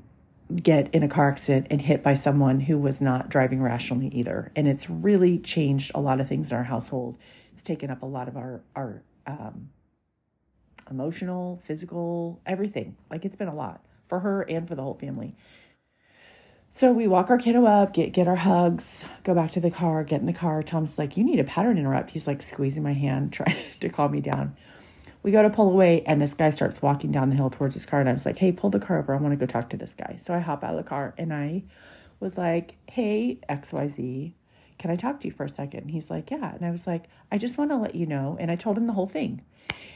get 0.55 0.93
in 0.93 1.03
a 1.03 1.07
car 1.07 1.29
accident 1.29 1.67
and 1.69 1.81
hit 1.81 2.03
by 2.03 2.13
someone 2.13 2.59
who 2.59 2.77
was 2.77 3.01
not 3.01 3.29
driving 3.29 3.61
rationally 3.61 4.07
either. 4.09 4.51
And 4.55 4.67
it's 4.67 4.89
really 4.89 5.39
changed 5.39 5.91
a 5.95 5.99
lot 5.99 6.21
of 6.21 6.27
things 6.27 6.51
in 6.51 6.57
our 6.57 6.63
household. 6.63 7.17
It's 7.53 7.63
taken 7.63 7.89
up 7.89 8.03
a 8.03 8.05
lot 8.05 8.27
of 8.27 8.37
our, 8.37 8.61
our, 8.75 9.01
um, 9.25 9.69
emotional, 10.89 11.61
physical, 11.65 12.39
everything. 12.45 12.95
Like 13.09 13.25
it's 13.25 13.35
been 13.35 13.47
a 13.47 13.55
lot 13.55 13.83
for 14.07 14.19
her 14.19 14.43
and 14.43 14.67
for 14.67 14.75
the 14.75 14.83
whole 14.83 14.93
family. 14.93 15.35
So 16.71 16.91
we 16.91 17.07
walk 17.07 17.29
our 17.29 17.37
kiddo 17.37 17.65
up, 17.65 17.93
get 17.93 18.11
get 18.11 18.27
our 18.27 18.35
hugs, 18.35 19.01
go 19.23 19.33
back 19.33 19.53
to 19.53 19.61
the 19.61 19.71
car, 19.71 20.03
get 20.03 20.19
in 20.19 20.25
the 20.25 20.33
car. 20.33 20.61
Tom's 20.61 20.97
like, 20.97 21.15
"You 21.15 21.23
need 21.23 21.39
a 21.39 21.45
pattern 21.45 21.77
interrupt." 21.77 22.09
He's 22.09 22.27
like 22.27 22.41
squeezing 22.41 22.83
my 22.83 22.91
hand, 22.91 23.31
trying 23.33 23.55
to 23.79 23.89
calm 23.89 24.11
me 24.11 24.19
down. 24.19 24.57
We 25.25 25.31
go 25.31 25.41
to 25.41 25.49
pull 25.49 25.71
away, 25.71 26.03
and 26.05 26.21
this 26.21 26.35
guy 26.35 26.51
starts 26.51 26.83
walking 26.83 27.11
down 27.11 27.31
the 27.31 27.35
hill 27.35 27.49
towards 27.49 27.73
his 27.73 27.83
car. 27.83 27.99
And 27.99 28.07
I 28.07 28.13
was 28.13 28.27
like, 28.27 28.37
hey, 28.37 28.51
pull 28.51 28.69
the 28.69 28.79
car 28.79 28.99
over. 28.99 29.11
I 29.11 29.17
want 29.17 29.31
to 29.31 29.43
go 29.43 29.51
talk 29.51 29.71
to 29.71 29.77
this 29.77 29.95
guy. 29.95 30.17
So 30.21 30.35
I 30.35 30.37
hop 30.37 30.63
out 30.63 30.75
of 30.75 30.77
the 30.77 30.87
car 30.87 31.15
and 31.17 31.33
I 31.33 31.63
was 32.19 32.37
like, 32.37 32.75
hey, 32.91 33.39
XYZ, 33.49 34.33
can 34.77 34.91
I 34.91 34.95
talk 34.95 35.19
to 35.21 35.27
you 35.27 35.33
for 35.33 35.45
a 35.45 35.49
second? 35.49 35.79
And 35.79 35.89
he's 35.89 36.11
like, 36.11 36.29
yeah. 36.29 36.53
And 36.53 36.63
I 36.63 36.69
was 36.69 36.85
like, 36.85 37.05
I 37.31 37.39
just 37.39 37.57
want 37.57 37.71
to 37.71 37.75
let 37.75 37.95
you 37.95 38.05
know. 38.05 38.37
And 38.39 38.51
I 38.51 38.55
told 38.55 38.77
him 38.77 38.85
the 38.85 38.93
whole 38.93 39.07
thing. 39.07 39.41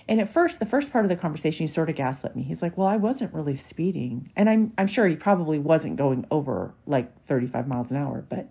And 0.08 0.20
at 0.20 0.34
first, 0.34 0.58
the 0.58 0.66
first 0.66 0.92
part 0.92 1.06
of 1.06 1.10
the 1.10 1.16
conversation, 1.16 1.64
he 1.64 1.68
sort 1.68 1.92
of 1.92 1.96
gaslit 1.96 2.36
me. 2.36 2.42
He's 2.42 2.64
like, 2.64 2.76
well, 2.76 2.88
I 2.88 2.96
wasn't 2.98 3.32
really 3.32 3.56
speeding. 3.56 4.32
And 4.36 4.50
I'm, 4.50 4.74
I'm 4.80 4.88
sure 4.88 5.08
he 5.08 5.16
probably 5.16 5.60
wasn't 5.60 5.98
going 5.98 6.26
over 6.32 6.74
like 6.88 7.28
35 7.28 7.68
miles 7.68 7.92
an 7.92 7.98
hour. 7.98 8.26
But 8.28 8.50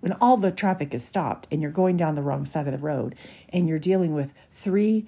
when 0.00 0.12
all 0.20 0.36
the 0.36 0.50
traffic 0.50 0.92
is 0.92 1.02
stopped 1.02 1.48
and 1.50 1.62
you're 1.62 1.70
going 1.70 1.96
down 1.96 2.14
the 2.14 2.20
wrong 2.20 2.44
side 2.44 2.66
of 2.66 2.72
the 2.72 2.78
road 2.78 3.14
and 3.48 3.66
you're 3.66 3.78
dealing 3.78 4.12
with 4.12 4.34
three 4.52 5.06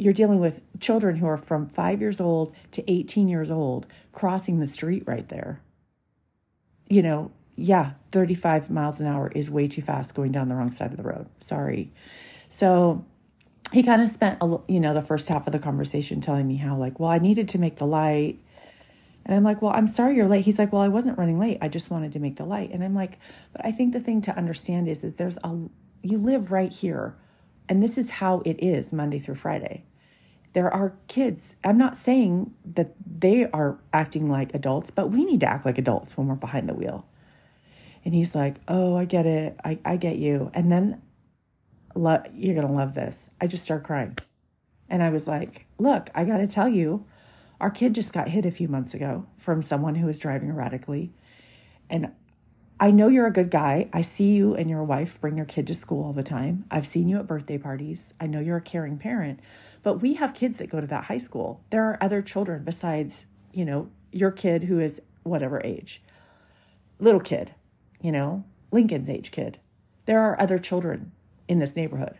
you're 0.00 0.14
dealing 0.14 0.40
with 0.40 0.58
children 0.80 1.14
who 1.14 1.26
are 1.26 1.36
from 1.36 1.68
five 1.68 2.00
years 2.00 2.20
old 2.20 2.54
to 2.72 2.90
18 2.90 3.28
years 3.28 3.50
old 3.50 3.86
crossing 4.12 4.58
the 4.58 4.66
street 4.66 5.02
right 5.06 5.28
there. 5.28 5.60
You 6.88 7.02
know, 7.02 7.30
yeah, 7.54 7.92
35 8.10 8.70
miles 8.70 8.98
an 8.98 9.06
hour 9.06 9.30
is 9.34 9.50
way 9.50 9.68
too 9.68 9.82
fast 9.82 10.14
going 10.14 10.32
down 10.32 10.48
the 10.48 10.54
wrong 10.54 10.72
side 10.72 10.90
of 10.90 10.96
the 10.96 11.02
road. 11.02 11.26
Sorry. 11.46 11.92
So 12.48 13.04
he 13.72 13.82
kind 13.82 14.00
of 14.00 14.08
spent, 14.08 14.38
a, 14.40 14.58
you 14.68 14.80
know, 14.80 14.94
the 14.94 15.02
first 15.02 15.28
half 15.28 15.46
of 15.46 15.52
the 15.52 15.58
conversation 15.58 16.22
telling 16.22 16.48
me 16.48 16.56
how, 16.56 16.78
like, 16.78 16.98
well, 16.98 17.10
I 17.10 17.18
needed 17.18 17.50
to 17.50 17.58
make 17.58 17.76
the 17.76 17.86
light. 17.86 18.38
And 19.26 19.36
I'm 19.36 19.44
like, 19.44 19.60
well, 19.60 19.72
I'm 19.72 19.86
sorry 19.86 20.16
you're 20.16 20.28
late. 20.28 20.46
He's 20.46 20.58
like, 20.58 20.72
well, 20.72 20.80
I 20.80 20.88
wasn't 20.88 21.18
running 21.18 21.38
late. 21.38 21.58
I 21.60 21.68
just 21.68 21.90
wanted 21.90 22.14
to 22.14 22.20
make 22.20 22.36
the 22.36 22.46
light. 22.46 22.70
And 22.72 22.82
I'm 22.82 22.94
like, 22.94 23.18
but 23.52 23.66
I 23.66 23.72
think 23.72 23.92
the 23.92 24.00
thing 24.00 24.22
to 24.22 24.34
understand 24.34 24.88
is, 24.88 25.04
is 25.04 25.16
there's 25.16 25.36
a, 25.44 25.58
you 26.02 26.16
live 26.16 26.50
right 26.50 26.72
here. 26.72 27.14
And 27.68 27.82
this 27.82 27.98
is 27.98 28.08
how 28.08 28.40
it 28.46 28.64
is 28.64 28.94
Monday 28.94 29.18
through 29.18 29.34
Friday 29.34 29.84
there 30.52 30.72
are 30.72 30.94
kids. 31.06 31.54
I'm 31.64 31.78
not 31.78 31.96
saying 31.96 32.52
that 32.74 32.94
they 33.06 33.48
are 33.50 33.78
acting 33.92 34.28
like 34.28 34.54
adults, 34.54 34.90
but 34.90 35.08
we 35.10 35.24
need 35.24 35.40
to 35.40 35.46
act 35.46 35.64
like 35.64 35.78
adults 35.78 36.16
when 36.16 36.26
we're 36.26 36.34
behind 36.34 36.68
the 36.68 36.74
wheel. 36.74 37.06
And 38.04 38.14
he's 38.14 38.34
like, 38.34 38.56
Oh, 38.66 38.96
I 38.96 39.04
get 39.04 39.26
it. 39.26 39.56
I, 39.64 39.78
I 39.84 39.96
get 39.96 40.16
you. 40.16 40.50
And 40.54 40.70
then 40.72 41.00
lo- 41.94 42.22
you're 42.34 42.54
going 42.54 42.66
to 42.66 42.72
love 42.72 42.94
this. 42.94 43.28
I 43.40 43.46
just 43.46 43.64
start 43.64 43.84
crying. 43.84 44.16
And 44.88 45.02
I 45.02 45.10
was 45.10 45.26
like, 45.26 45.66
Look, 45.78 46.10
I 46.14 46.24
got 46.24 46.38
to 46.38 46.46
tell 46.46 46.68
you, 46.68 47.04
our 47.60 47.70
kid 47.70 47.94
just 47.94 48.12
got 48.12 48.28
hit 48.28 48.46
a 48.46 48.50
few 48.50 48.68
months 48.68 48.94
ago 48.94 49.26
from 49.38 49.62
someone 49.62 49.94
who 49.94 50.06
was 50.06 50.18
driving 50.18 50.48
erratically. 50.48 51.12
And 51.88 52.10
I 52.82 52.90
know 52.92 53.08
you're 53.08 53.26
a 53.26 53.32
good 53.32 53.50
guy. 53.50 53.90
I 53.92 54.00
see 54.00 54.32
you 54.32 54.54
and 54.54 54.70
your 54.70 54.82
wife 54.82 55.20
bring 55.20 55.36
your 55.36 55.44
kid 55.44 55.66
to 55.66 55.74
school 55.74 56.02
all 56.02 56.14
the 56.14 56.22
time. 56.22 56.64
I've 56.70 56.86
seen 56.86 57.10
you 57.10 57.18
at 57.18 57.26
birthday 57.26 57.58
parties. 57.58 58.14
I 58.18 58.26
know 58.26 58.40
you're 58.40 58.56
a 58.56 58.62
caring 58.62 58.96
parent. 58.96 59.40
But 59.82 59.98
we 59.98 60.14
have 60.14 60.32
kids 60.32 60.56
that 60.58 60.70
go 60.70 60.80
to 60.80 60.86
that 60.86 61.04
high 61.04 61.18
school. 61.18 61.62
There 61.70 61.84
are 61.84 61.98
other 62.00 62.22
children 62.22 62.64
besides, 62.64 63.26
you 63.52 63.66
know, 63.66 63.90
your 64.12 64.30
kid 64.30 64.64
who 64.64 64.80
is 64.80 64.98
whatever 65.24 65.60
age, 65.62 66.02
little 66.98 67.20
kid, 67.20 67.54
you 68.00 68.12
know, 68.12 68.44
Lincoln's 68.72 69.10
age 69.10 69.30
kid. 69.30 69.58
There 70.06 70.20
are 70.20 70.40
other 70.40 70.58
children 70.58 71.12
in 71.48 71.58
this 71.58 71.76
neighborhood. 71.76 72.16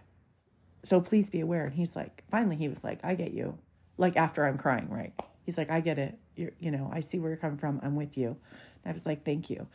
So 0.83 1.00
please 1.00 1.31
be 1.31 1.40
aware. 1.40 1.64
And 1.64 1.75
he's 1.75 1.97
like, 1.97 2.23
finally, 2.31 2.57
he 2.57 2.69
was 2.69 2.85
like, 2.85 3.00
I 3.02 3.14
get 3.14 3.33
you. 3.33 3.57
Like 3.97 4.19
after 4.19 4.45
I'm 4.45 4.59
crying, 4.59 4.90
right? 4.90 5.14
He's 5.47 5.57
like, 5.57 5.71
I 5.71 5.81
get 5.81 5.99
it. 5.99 6.19
You're, 6.37 6.52
you 6.59 6.71
know, 6.71 6.90
I 6.93 7.00
see 7.00 7.19
where 7.19 7.31
you're 7.31 7.38
coming 7.38 7.59
from. 7.59 7.81
I'm 7.83 7.97
with 7.97 8.19
you. 8.19 8.37
And 8.85 8.90
I 8.90 8.93
was 8.93 9.07
like, 9.07 9.25
thank 9.25 9.49
you. 9.49 9.67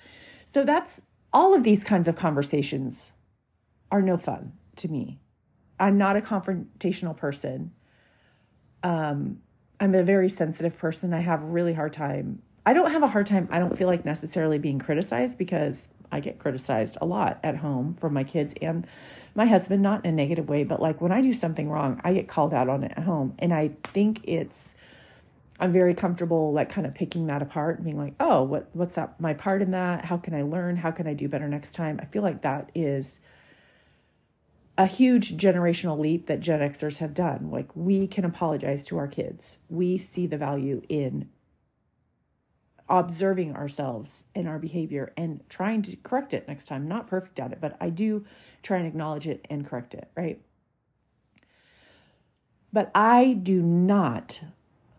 So 0.46 0.64
that's 0.64 1.02
all 1.34 1.54
of 1.54 1.64
these 1.64 1.84
kinds 1.84 2.08
of 2.08 2.16
conversations 2.16 3.12
are 3.92 4.02
no 4.02 4.18
fun 4.18 4.54
to 4.78 4.88
me. 4.88 5.20
I'm 5.80 5.98
not 5.98 6.16
a 6.16 6.22
confrontational 6.22 7.16
person. 7.16 7.72
Um, 8.84 9.42
I'm 9.80 9.94
a 9.94 10.04
very 10.04 10.30
sensitive 10.30 10.78
person. 10.78 11.14
I 11.14 11.20
have 11.20 11.44
a 11.44 11.46
really 11.46 11.74
hard 11.74 11.94
time. 11.94 12.42
I 12.66 12.74
don't 12.74 12.92
have 12.92 13.04
a 13.04 13.08
hard 13.08 13.28
time, 13.28 13.48
I 13.52 13.60
don't 13.60 13.78
feel 13.78 13.88
like 13.88 14.06
necessarily 14.06 14.58
being 14.58 14.80
criticized 14.80 15.38
because 15.38 15.88
I 16.12 16.20
get 16.20 16.40
criticized 16.40 16.98
a 17.00 17.06
lot 17.06 17.40
at 17.44 17.58
home 17.58 17.96
from 18.00 18.14
my 18.14 18.24
kids 18.24 18.56
and 18.62 18.88
my 19.36 19.46
husband, 19.46 19.84
not 19.84 20.06
in 20.06 20.14
a 20.14 20.16
negative 20.16 20.50
way, 20.50 20.64
but 20.64 20.82
like 20.82 21.02
when 21.02 21.12
I 21.12 21.22
do 21.22 21.34
something 21.34 21.70
wrong, 21.70 22.02
I 22.04 22.14
get 22.14 22.28
called 22.28 22.54
out 22.54 22.70
on 22.70 22.84
it 22.84 22.94
at 22.96 23.04
home. 23.04 23.36
And 23.38 23.54
I 23.54 23.72
think 23.84 24.22
it's, 24.24 24.74
I'm 25.60 25.72
very 25.72 25.94
comfortable 25.94 26.52
like 26.52 26.70
kind 26.70 26.86
of 26.86 26.94
picking 26.94 27.28
that 27.28 27.42
apart 27.42 27.78
and 27.78 27.86
being 27.86 27.98
like, 27.98 28.16
oh, 28.20 28.44
what 28.44 28.70
what's 28.74 28.96
that 28.96 29.20
my 29.20 29.34
part 29.34 29.62
in 29.62 29.72
that? 29.72 30.06
How 30.06 30.18
can 30.18 30.34
I 30.34 30.42
learn? 30.42 30.76
How 30.76 30.92
can 30.92 31.08
I 31.08 31.14
do 31.14 31.30
better 31.30 31.48
next 31.48 31.74
time? 31.74 32.00
I 32.02 32.06
feel 32.06 32.24
like 32.24 32.42
that 32.42 32.72
is 32.76 33.20
a 34.78 34.86
huge 34.86 35.38
generational 35.38 35.98
leap 35.98 36.28
that 36.28 36.42
Gen 36.42 36.60
Xers 36.60 36.98
have 36.98 37.14
done. 37.14 37.50
Like, 37.50 37.70
we 37.76 38.08
can 38.08 38.26
apologize 38.26 38.84
to 38.86 38.98
our 38.98 39.08
kids. 39.08 39.58
We 39.70 39.98
see 39.98 40.28
the 40.28 40.38
value 40.38 40.82
in 40.90 41.30
observing 42.90 43.56
ourselves 43.56 44.26
and 44.36 44.48
our 44.48 44.60
behavior 44.60 45.14
and 45.18 45.42
trying 45.50 45.82
to 45.84 45.96
correct 45.98 46.34
it 46.34 46.48
next 46.48 46.66
time. 46.66 46.88
Not 46.88 47.08
perfect 47.08 47.40
at 47.40 47.52
it, 47.52 47.62
but 47.62 47.78
I 47.80 47.90
do 47.90 48.26
try 48.62 48.78
and 48.78 48.88
acknowledge 48.88 49.28
it 49.28 49.46
and 49.50 49.66
correct 49.66 49.94
it, 49.94 50.10
right? 50.16 50.42
But 52.74 52.92
I 52.94 53.34
do 53.34 53.62
not 53.62 54.42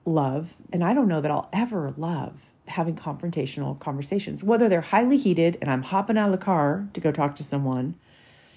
love, 0.07 0.55
and 0.73 0.83
I 0.83 0.95
don't 0.95 1.09
know 1.09 1.21
that 1.21 1.31
I'll 1.31 1.51
ever 1.53 1.93
love 1.97 2.33
having 2.67 2.97
confrontational 2.97 3.79
conversations, 3.79 4.43
whether 4.43 4.69
they're 4.69 4.81
highly 4.81 5.19
heated 5.19 5.59
and 5.61 5.71
I'm 5.71 5.83
hopping 5.83 6.17
out 6.19 6.33
of 6.33 6.39
the 6.39 6.45
car 6.45 6.89
to 6.95 7.01
go 7.01 7.13
talk 7.13 7.37
to 7.37 7.45
someone 7.45 7.97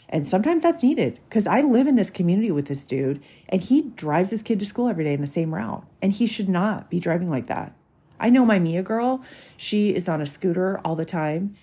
and 0.10 0.28
sometimes 0.28 0.64
that's 0.64 0.82
needed 0.82 1.20
because 1.30 1.46
I 1.46 1.62
live 1.62 1.86
in 1.86 1.96
this 1.96 2.10
community 2.10 2.50
with 2.50 2.66
this 2.66 2.84
dude 2.84 3.22
and 3.48 3.62
he 3.62 3.84
drives 3.84 4.32
his 4.32 4.42
kid 4.42 4.60
to 4.60 4.66
school 4.66 4.90
every 4.90 5.04
day 5.04 5.14
in 5.14 5.22
the 5.22 5.28
same 5.28 5.54
route. 5.54 5.86
And 6.02 6.12
he 6.12 6.26
should 6.26 6.50
not 6.50 6.90
be 6.90 7.00
driving 7.00 7.30
like 7.30 7.48
that. 7.48 7.74
I 8.20 8.30
know 8.30 8.44
my 8.44 8.60
Mia 8.60 8.82
girl, 8.82 9.24
she 9.56 9.96
is 9.96 10.10
on 10.10 10.20
a 10.20 10.26
scooter 10.26 10.82
all 10.84 10.96
the 10.96 11.06
time. 11.06 11.56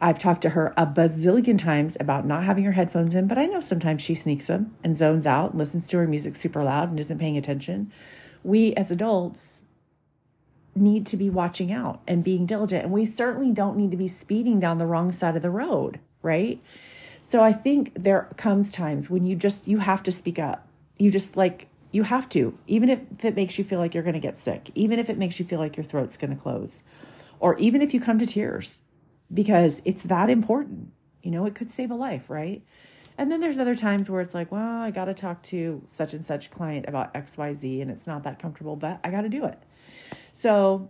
I've 0.00 0.18
talked 0.18 0.42
to 0.42 0.50
her 0.50 0.72
a 0.76 0.86
bazillion 0.86 1.58
times 1.58 1.96
about 2.00 2.24
not 2.24 2.44
having 2.44 2.64
her 2.64 2.72
headphones 2.72 3.14
in, 3.14 3.26
but 3.26 3.38
I 3.38 3.46
know 3.46 3.60
sometimes 3.60 4.00
she 4.00 4.14
sneaks 4.14 4.46
them 4.46 4.74
and 4.82 4.96
zones 4.96 5.26
out 5.26 5.50
and 5.50 5.58
listens 5.58 5.86
to 5.88 5.98
her 5.98 6.06
music 6.06 6.36
super 6.36 6.62
loud 6.62 6.90
and 6.90 6.98
isn't 6.98 7.18
paying 7.18 7.36
attention. 7.36 7.92
We 8.42 8.74
as 8.74 8.90
adults 8.90 9.60
need 10.74 11.06
to 11.06 11.16
be 11.16 11.28
watching 11.28 11.72
out 11.72 12.00
and 12.06 12.24
being 12.24 12.46
diligent. 12.46 12.84
And 12.84 12.92
we 12.92 13.04
certainly 13.04 13.50
don't 13.50 13.76
need 13.76 13.90
to 13.90 13.96
be 13.96 14.08
speeding 14.08 14.58
down 14.58 14.78
the 14.78 14.86
wrong 14.86 15.12
side 15.12 15.36
of 15.36 15.42
the 15.42 15.50
road, 15.50 16.00
right? 16.22 16.60
So 17.22 17.42
I 17.42 17.52
think 17.52 17.92
there 17.94 18.28
comes 18.36 18.72
times 18.72 19.08
when 19.08 19.24
you 19.24 19.36
just 19.36 19.66
you 19.66 19.78
have 19.78 20.02
to 20.04 20.12
speak 20.12 20.38
up. 20.38 20.66
You 20.98 21.10
just 21.10 21.36
like 21.36 21.66
you 21.90 22.02
have 22.04 22.28
to, 22.30 22.56
even 22.66 22.88
if 22.88 23.24
it 23.24 23.36
makes 23.36 23.58
you 23.58 23.64
feel 23.64 23.78
like 23.78 23.94
you're 23.94 24.02
going 24.02 24.14
to 24.14 24.20
get 24.20 24.36
sick, 24.36 24.70
even 24.74 24.98
if 24.98 25.10
it 25.10 25.18
makes 25.18 25.38
you 25.38 25.44
feel 25.44 25.58
like 25.58 25.76
your 25.76 25.84
throat's 25.84 26.16
going 26.16 26.34
to 26.34 26.42
close, 26.42 26.82
or 27.38 27.58
even 27.58 27.82
if 27.82 27.92
you 27.92 28.00
come 28.00 28.18
to 28.18 28.26
tears, 28.26 28.80
because 29.32 29.82
it's 29.84 30.02
that 30.04 30.30
important. 30.30 30.90
You 31.22 31.30
know, 31.30 31.44
it 31.44 31.54
could 31.54 31.70
save 31.70 31.90
a 31.90 31.94
life, 31.94 32.28
right? 32.28 32.62
And 33.18 33.30
then 33.30 33.40
there's 33.40 33.58
other 33.58 33.76
times 33.76 34.08
where 34.08 34.20
it's 34.20 34.34
like, 34.34 34.50
well, 34.50 34.80
I 34.80 34.90
got 34.90 35.04
to 35.06 35.14
talk 35.14 35.42
to 35.44 35.82
such 35.90 36.14
and 36.14 36.24
such 36.24 36.50
client 36.50 36.86
about 36.88 37.12
XYZ 37.14 37.82
and 37.82 37.90
it's 37.90 38.06
not 38.06 38.22
that 38.24 38.38
comfortable, 38.38 38.76
but 38.76 39.00
I 39.04 39.10
got 39.10 39.22
to 39.22 39.28
do 39.28 39.44
it. 39.44 39.58
So, 40.32 40.88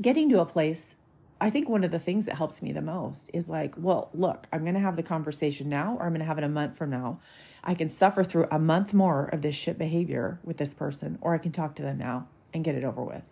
getting 0.00 0.30
to 0.30 0.40
a 0.40 0.46
place 0.46 0.96
I 1.40 1.50
think 1.50 1.68
one 1.68 1.84
of 1.84 1.90
the 1.90 1.98
things 1.98 2.24
that 2.24 2.36
helps 2.36 2.62
me 2.62 2.72
the 2.72 2.80
most 2.80 3.30
is 3.34 3.50
like, 3.50 3.74
well, 3.76 4.08
look, 4.14 4.46
I'm 4.50 4.62
going 4.62 4.74
to 4.74 4.80
have 4.80 4.96
the 4.96 5.02
conversation 5.02 5.68
now 5.68 5.96
or 5.98 6.06
I'm 6.06 6.12
going 6.12 6.20
to 6.20 6.26
have 6.26 6.38
it 6.38 6.44
a 6.44 6.48
month 6.48 6.78
from 6.78 6.88
now. 6.88 7.20
I 7.62 7.74
can 7.74 7.90
suffer 7.90 8.24
through 8.24 8.48
a 8.50 8.58
month 8.58 8.94
more 8.94 9.26
of 9.26 9.42
this 9.42 9.54
shit 9.54 9.76
behavior 9.76 10.38
with 10.42 10.56
this 10.56 10.72
person, 10.72 11.18
or 11.20 11.34
I 11.34 11.38
can 11.38 11.52
talk 11.52 11.76
to 11.76 11.82
them 11.82 11.98
now 11.98 12.28
and 12.52 12.64
get 12.64 12.76
it 12.76 12.84
over 12.84 13.02
with. 13.02 13.24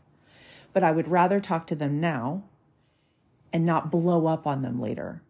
But 0.73 0.83
I 0.83 0.91
would 0.91 1.09
rather 1.09 1.41
talk 1.41 1.67
to 1.69 1.75
them 1.75 2.01
now 2.01 2.43
and 3.53 3.65
not 3.65 3.91
blow 3.91 4.27
up 4.27 4.47
on 4.47 4.61
them 4.63 4.81
later. 4.81 5.23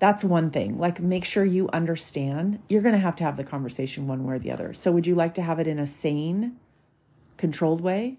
That's 0.00 0.22
one 0.22 0.50
thing. 0.50 0.78
Like, 0.78 1.00
make 1.00 1.24
sure 1.24 1.44
you 1.44 1.68
understand 1.72 2.60
you're 2.68 2.82
going 2.82 2.94
to 2.94 3.00
have 3.00 3.16
to 3.16 3.24
have 3.24 3.36
the 3.36 3.44
conversation 3.44 4.06
one 4.06 4.24
way 4.24 4.36
or 4.36 4.38
the 4.38 4.52
other. 4.52 4.72
So, 4.72 4.92
would 4.92 5.06
you 5.06 5.14
like 5.14 5.34
to 5.34 5.42
have 5.42 5.58
it 5.58 5.66
in 5.66 5.78
a 5.78 5.86
sane, 5.86 6.56
controlled 7.36 7.80
way? 7.80 8.18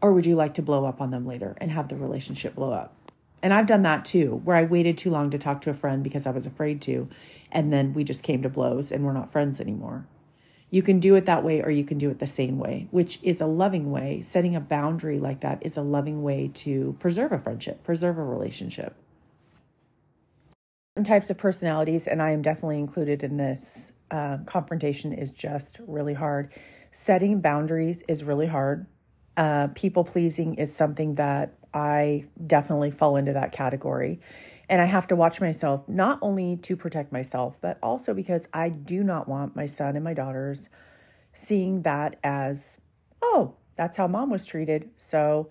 Or 0.00 0.12
would 0.12 0.26
you 0.26 0.36
like 0.36 0.54
to 0.54 0.62
blow 0.62 0.84
up 0.84 1.00
on 1.00 1.10
them 1.10 1.26
later 1.26 1.56
and 1.60 1.70
have 1.70 1.88
the 1.88 1.96
relationship 1.96 2.54
blow 2.54 2.72
up? 2.72 2.94
And 3.42 3.52
I've 3.54 3.66
done 3.66 3.82
that 3.82 4.04
too, 4.04 4.40
where 4.44 4.56
I 4.56 4.64
waited 4.64 4.98
too 4.98 5.10
long 5.10 5.30
to 5.30 5.38
talk 5.38 5.62
to 5.62 5.70
a 5.70 5.74
friend 5.74 6.02
because 6.02 6.26
I 6.26 6.30
was 6.30 6.46
afraid 6.46 6.82
to. 6.82 7.08
And 7.50 7.72
then 7.72 7.94
we 7.94 8.04
just 8.04 8.22
came 8.22 8.42
to 8.42 8.48
blows 8.48 8.92
and 8.92 9.04
we're 9.04 9.12
not 9.12 9.32
friends 9.32 9.60
anymore. 9.60 10.06
You 10.70 10.82
can 10.82 11.00
do 11.00 11.14
it 11.14 11.24
that 11.24 11.44
way 11.44 11.62
or 11.62 11.70
you 11.70 11.84
can 11.84 11.98
do 11.98 12.10
it 12.10 12.18
the 12.18 12.26
same 12.26 12.58
way, 12.58 12.88
which 12.90 13.18
is 13.22 13.40
a 13.40 13.46
loving 13.46 13.90
way. 13.90 14.22
Setting 14.22 14.54
a 14.54 14.60
boundary 14.60 15.18
like 15.18 15.40
that 15.40 15.64
is 15.64 15.76
a 15.76 15.82
loving 15.82 16.22
way 16.22 16.50
to 16.54 16.94
preserve 16.98 17.32
a 17.32 17.38
friendship, 17.38 17.82
preserve 17.84 18.18
a 18.18 18.24
relationship. 18.24 18.94
Types 21.04 21.30
of 21.30 21.38
personalities, 21.38 22.08
and 22.08 22.20
I 22.20 22.32
am 22.32 22.42
definitely 22.42 22.78
included 22.78 23.22
in 23.22 23.36
this, 23.36 23.92
uh, 24.10 24.38
confrontation 24.46 25.12
is 25.12 25.30
just 25.30 25.78
really 25.86 26.14
hard. 26.14 26.52
Setting 26.90 27.40
boundaries 27.40 28.00
is 28.08 28.24
really 28.24 28.46
hard. 28.46 28.86
Uh, 29.36 29.68
people 29.74 30.02
pleasing 30.02 30.54
is 30.54 30.74
something 30.74 31.14
that 31.14 31.54
I 31.72 32.24
definitely 32.46 32.90
fall 32.90 33.16
into 33.16 33.32
that 33.34 33.52
category. 33.52 34.20
And 34.68 34.82
I 34.82 34.86
have 34.86 35.06
to 35.08 35.16
watch 35.16 35.40
myself, 35.40 35.88
not 35.88 36.18
only 36.20 36.56
to 36.56 36.74
protect 36.74 37.12
myself, 37.12 37.58
but 37.60 37.78
also 37.82 38.12
because 38.12 38.48
I 38.52 38.68
do 38.68 39.04
not 39.04 39.28
want 39.28 39.54
my 39.54 39.66
son 39.66 39.94
and 39.94 40.04
my 40.04 40.14
daughters 40.14 40.68
seeing 41.32 41.82
that 41.82 42.16
as, 42.24 42.78
oh, 43.22 43.54
that's 43.76 43.96
how 43.96 44.08
mom 44.08 44.30
was 44.30 44.44
treated. 44.44 44.90
So 44.96 45.50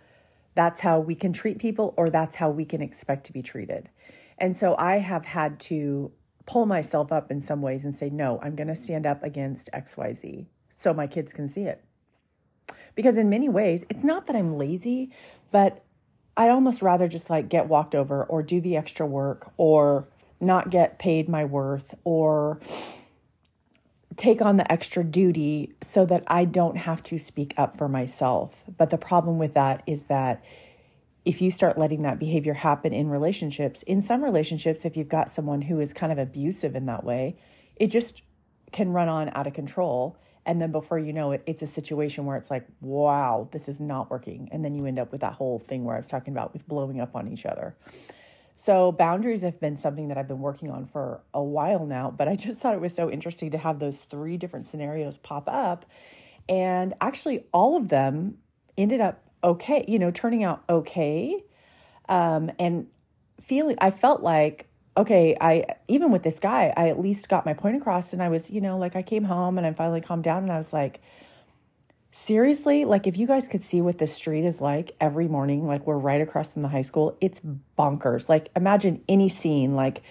that's 0.56 0.82
how 0.82 1.00
we 1.00 1.16
can 1.16 1.32
treat 1.32 1.60
people, 1.60 1.94
or 1.96 2.10
that's 2.10 2.36
how 2.36 2.50
we 2.50 2.66
can 2.66 2.82
expect 2.82 3.26
to 3.28 3.34
be 3.34 3.42
treated. 3.42 3.90
And 4.38 4.56
so 4.56 4.76
I 4.78 4.98
have 4.98 5.26
had 5.26 5.60
to 5.62 6.12
pull 6.46 6.66
myself 6.66 7.12
up 7.12 7.32
in 7.32 7.42
some 7.42 7.62
ways 7.62 7.84
and 7.84 7.96
say, 7.96 8.10
no, 8.10 8.40
I'm 8.42 8.56
going 8.56 8.68
to 8.68 8.76
stand 8.76 9.06
up 9.06 9.24
against 9.24 9.70
XYZ 9.74 10.46
so 10.78 10.94
my 10.94 11.08
kids 11.08 11.34
can 11.34 11.52
see 11.52 11.62
it. 11.62 11.84
Because 12.96 13.18
in 13.18 13.30
many 13.30 13.50
ways, 13.50 13.84
it's 13.90 14.04
not 14.04 14.28
that 14.28 14.36
I'm 14.36 14.58
lazy, 14.58 15.12
but 15.52 15.84
I'd 16.36 16.50
almost 16.50 16.82
rather 16.82 17.08
just 17.08 17.30
like 17.30 17.50
get 17.50 17.68
walked 17.68 17.96
over 17.96 18.24
or 18.24 18.44
do 18.44 18.62
the 18.62 18.78
extra 18.78 19.06
work 19.06 19.52
or 19.58 20.08
not 20.40 20.70
get 20.70 21.00
paid 21.00 21.28
my 21.28 21.46
worth 21.46 21.96
or 22.04 22.60
take 24.16 24.42
on 24.42 24.58
the 24.58 24.72
extra 24.72 25.04
duty 25.04 25.74
so 25.82 26.06
that 26.06 26.24
I 26.28 26.46
don't 26.46 26.78
have 26.78 27.04
to 27.04 27.18
speak 27.20 27.54
up 27.58 27.78
for 27.78 27.88
myself. 27.88 28.54
But 28.78 28.90
the 28.90 28.98
problem 28.98 29.38
with 29.38 29.54
that 29.56 29.84
is 29.86 30.04
that 30.06 30.44
if 31.28 31.42
you 31.42 31.52
start 31.52 31.78
letting 31.78 32.04
that 32.04 32.20
behavior 32.20 32.54
happen 32.54 32.94
in 32.94 33.10
relationships, 33.10 33.84
in 33.84 34.02
some 34.02 34.24
relationships, 34.24 34.86
if 34.86 34.96
you've 34.96 35.10
got 35.10 35.30
someone 35.30 35.62
who 35.62 35.82
is 35.82 35.92
kind 35.92 36.14
of 36.14 36.18
abusive 36.18 36.74
in 36.74 36.86
that 36.86 37.04
way, 37.04 37.36
it 37.76 37.88
just 37.88 38.22
can 38.72 38.94
run 38.94 39.10
on 39.10 39.30
out 39.36 39.46
of 39.46 39.54
control. 39.54 40.16
And 40.46 40.62
then 40.62 40.72
before 40.72 40.98
you 40.98 41.12
know 41.12 41.34
it, 41.34 41.44
it's 41.46 41.62
a 41.62 41.68
situation 41.68 42.26
where 42.26 42.38
it's 42.38 42.50
like, 42.50 42.66
wow, 42.80 43.50
this 43.52 43.68
is 43.68 43.82
not 43.82 44.10
working. 44.10 44.48
And 44.54 44.64
then 44.64 44.74
you 44.74 44.86
end 44.86 45.00
up 45.00 45.12
with 45.12 45.20
that 45.20 45.34
whole 45.34 45.60
thing 45.60 45.84
where 45.84 45.98
I 45.98 46.00
was 46.00 46.08
talking 46.08 46.34
about 46.34 46.54
with 46.54 46.66
blowing 46.66 47.02
up 47.02 47.14
on 47.14 47.28
each 47.28 47.46
other. 47.46 47.76
So, 48.56 48.94
boundaries 48.94 49.42
have 49.42 49.60
been 49.60 49.78
something 49.78 50.08
that 50.08 50.18
I've 50.18 50.30
been 50.30 50.40
working 50.40 50.72
on 50.72 50.86
for 50.86 51.20
a 51.34 51.44
while 51.44 51.86
now, 51.86 52.10
but 52.10 52.30
I 52.30 52.38
just 52.38 52.62
thought 52.62 52.74
it 52.74 52.80
was 52.80 52.96
so 52.96 53.12
interesting 53.12 53.52
to 53.52 53.58
have 53.58 53.80
those 53.80 53.98
three 53.98 54.38
different 54.38 54.68
scenarios 54.68 55.18
pop 55.18 55.50
up. 55.50 55.86
And 56.48 56.94
actually, 57.02 57.44
all 57.52 57.76
of 57.76 57.90
them 57.90 58.38
ended 58.78 59.02
up 59.02 59.27
okay, 59.44 59.86
you 59.88 60.00
know, 60.00 60.12
turning 60.12 60.44
out 60.44 60.64
okay. 60.70 61.44
Um, 62.10 62.52
and 62.60 62.88
feeling, 63.42 63.78
I 63.80 63.92
felt 63.92 64.22
like 64.22 64.68
okay, 64.98 65.38
I 65.40 65.66
even 65.88 66.12
with 66.12 66.24
this 66.24 66.40
guy, 66.40 66.74
I 66.76 66.90
at 66.90 67.00
least 67.00 67.30
got 67.30 67.46
my 67.46 67.54
point 67.54 67.78
across 67.78 68.14
and 68.14 68.22
I 68.22 68.30
was, 68.30 68.50
you 68.50 68.60
know, 68.60 68.78
like 68.78 68.96
I 68.96 69.04
came 69.04 69.24
home 69.24 69.58
and 69.58 69.68
I 69.68 69.72
finally 69.74 70.02
calmed 70.02 70.24
down 70.24 70.42
and 70.42 70.52
I 70.52 70.58
was 70.58 70.74
like, 70.74 71.02
seriously, 72.12 72.84
like 72.84 73.06
if 73.06 73.16
you 73.16 73.28
guys 73.28 73.48
could 73.48 73.64
see 73.64 73.80
what 73.80 74.00
the 74.00 74.08
street 74.08 74.44
is 74.44 74.60
like 74.60 74.96
every 75.00 75.28
morning, 75.28 75.68
like 75.68 75.86
we're 75.86 75.98
right 75.98 76.20
across 76.20 76.52
from 76.52 76.64
the 76.64 76.68
high 76.68 76.82
school, 76.82 77.16
it's 77.22 77.40
bonkers. 77.78 78.28
Like 78.28 78.50
imagine 78.56 79.04
any 79.08 79.30
scene, 79.30 79.76
like 79.76 80.02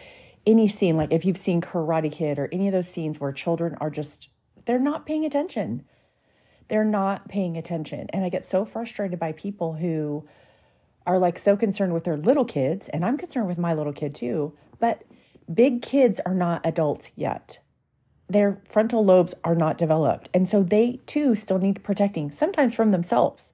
any 0.47 0.69
scene, 0.69 0.97
like 0.97 1.12
if 1.12 1.25
you've 1.25 1.37
seen 1.37 1.61
Karate 1.61 2.12
Kid 2.12 2.39
or 2.39 2.49
any 2.53 2.69
of 2.69 2.73
those 2.73 2.89
scenes 2.89 3.19
where 3.19 3.33
children 3.33 3.77
are 3.81 3.91
just 3.91 4.29
they're 4.67 4.79
not 4.79 5.05
paying 5.05 5.25
attention. 5.25 5.85
They're 6.68 6.85
not 6.85 7.29
paying 7.29 7.57
attention. 7.57 8.09
And 8.12 8.24
I 8.24 8.29
get 8.29 8.44
so 8.44 8.64
frustrated 8.64 9.18
by 9.18 9.33
people 9.33 9.74
who 9.74 10.26
are 11.07 11.18
like 11.18 11.38
so 11.38 11.57
concerned 11.57 11.94
with 11.94 12.05
their 12.05 12.16
little 12.16 12.44
kids, 12.44 12.88
and 12.88 13.05
I'm 13.05 13.16
concerned 13.16 13.46
with 13.46 13.59
my 13.59 13.74
little 13.74 13.92
kid 13.92 14.14
too, 14.14 14.52
but 14.81 15.02
big 15.52 15.83
kids 15.83 16.20
are 16.26 16.35
not 16.35 16.66
adults 16.66 17.11
yet. 17.14 17.61
Their 18.29 18.61
frontal 18.68 19.05
lobes 19.05 19.35
are 19.44 19.55
not 19.55 19.79
developed. 19.79 20.29
And 20.35 20.48
so 20.48 20.64
they 20.64 21.00
too 21.07 21.37
still 21.37 21.59
need 21.59 21.85
protecting, 21.85 22.33
sometimes 22.33 22.74
from 22.74 22.90
themselves. 22.90 23.52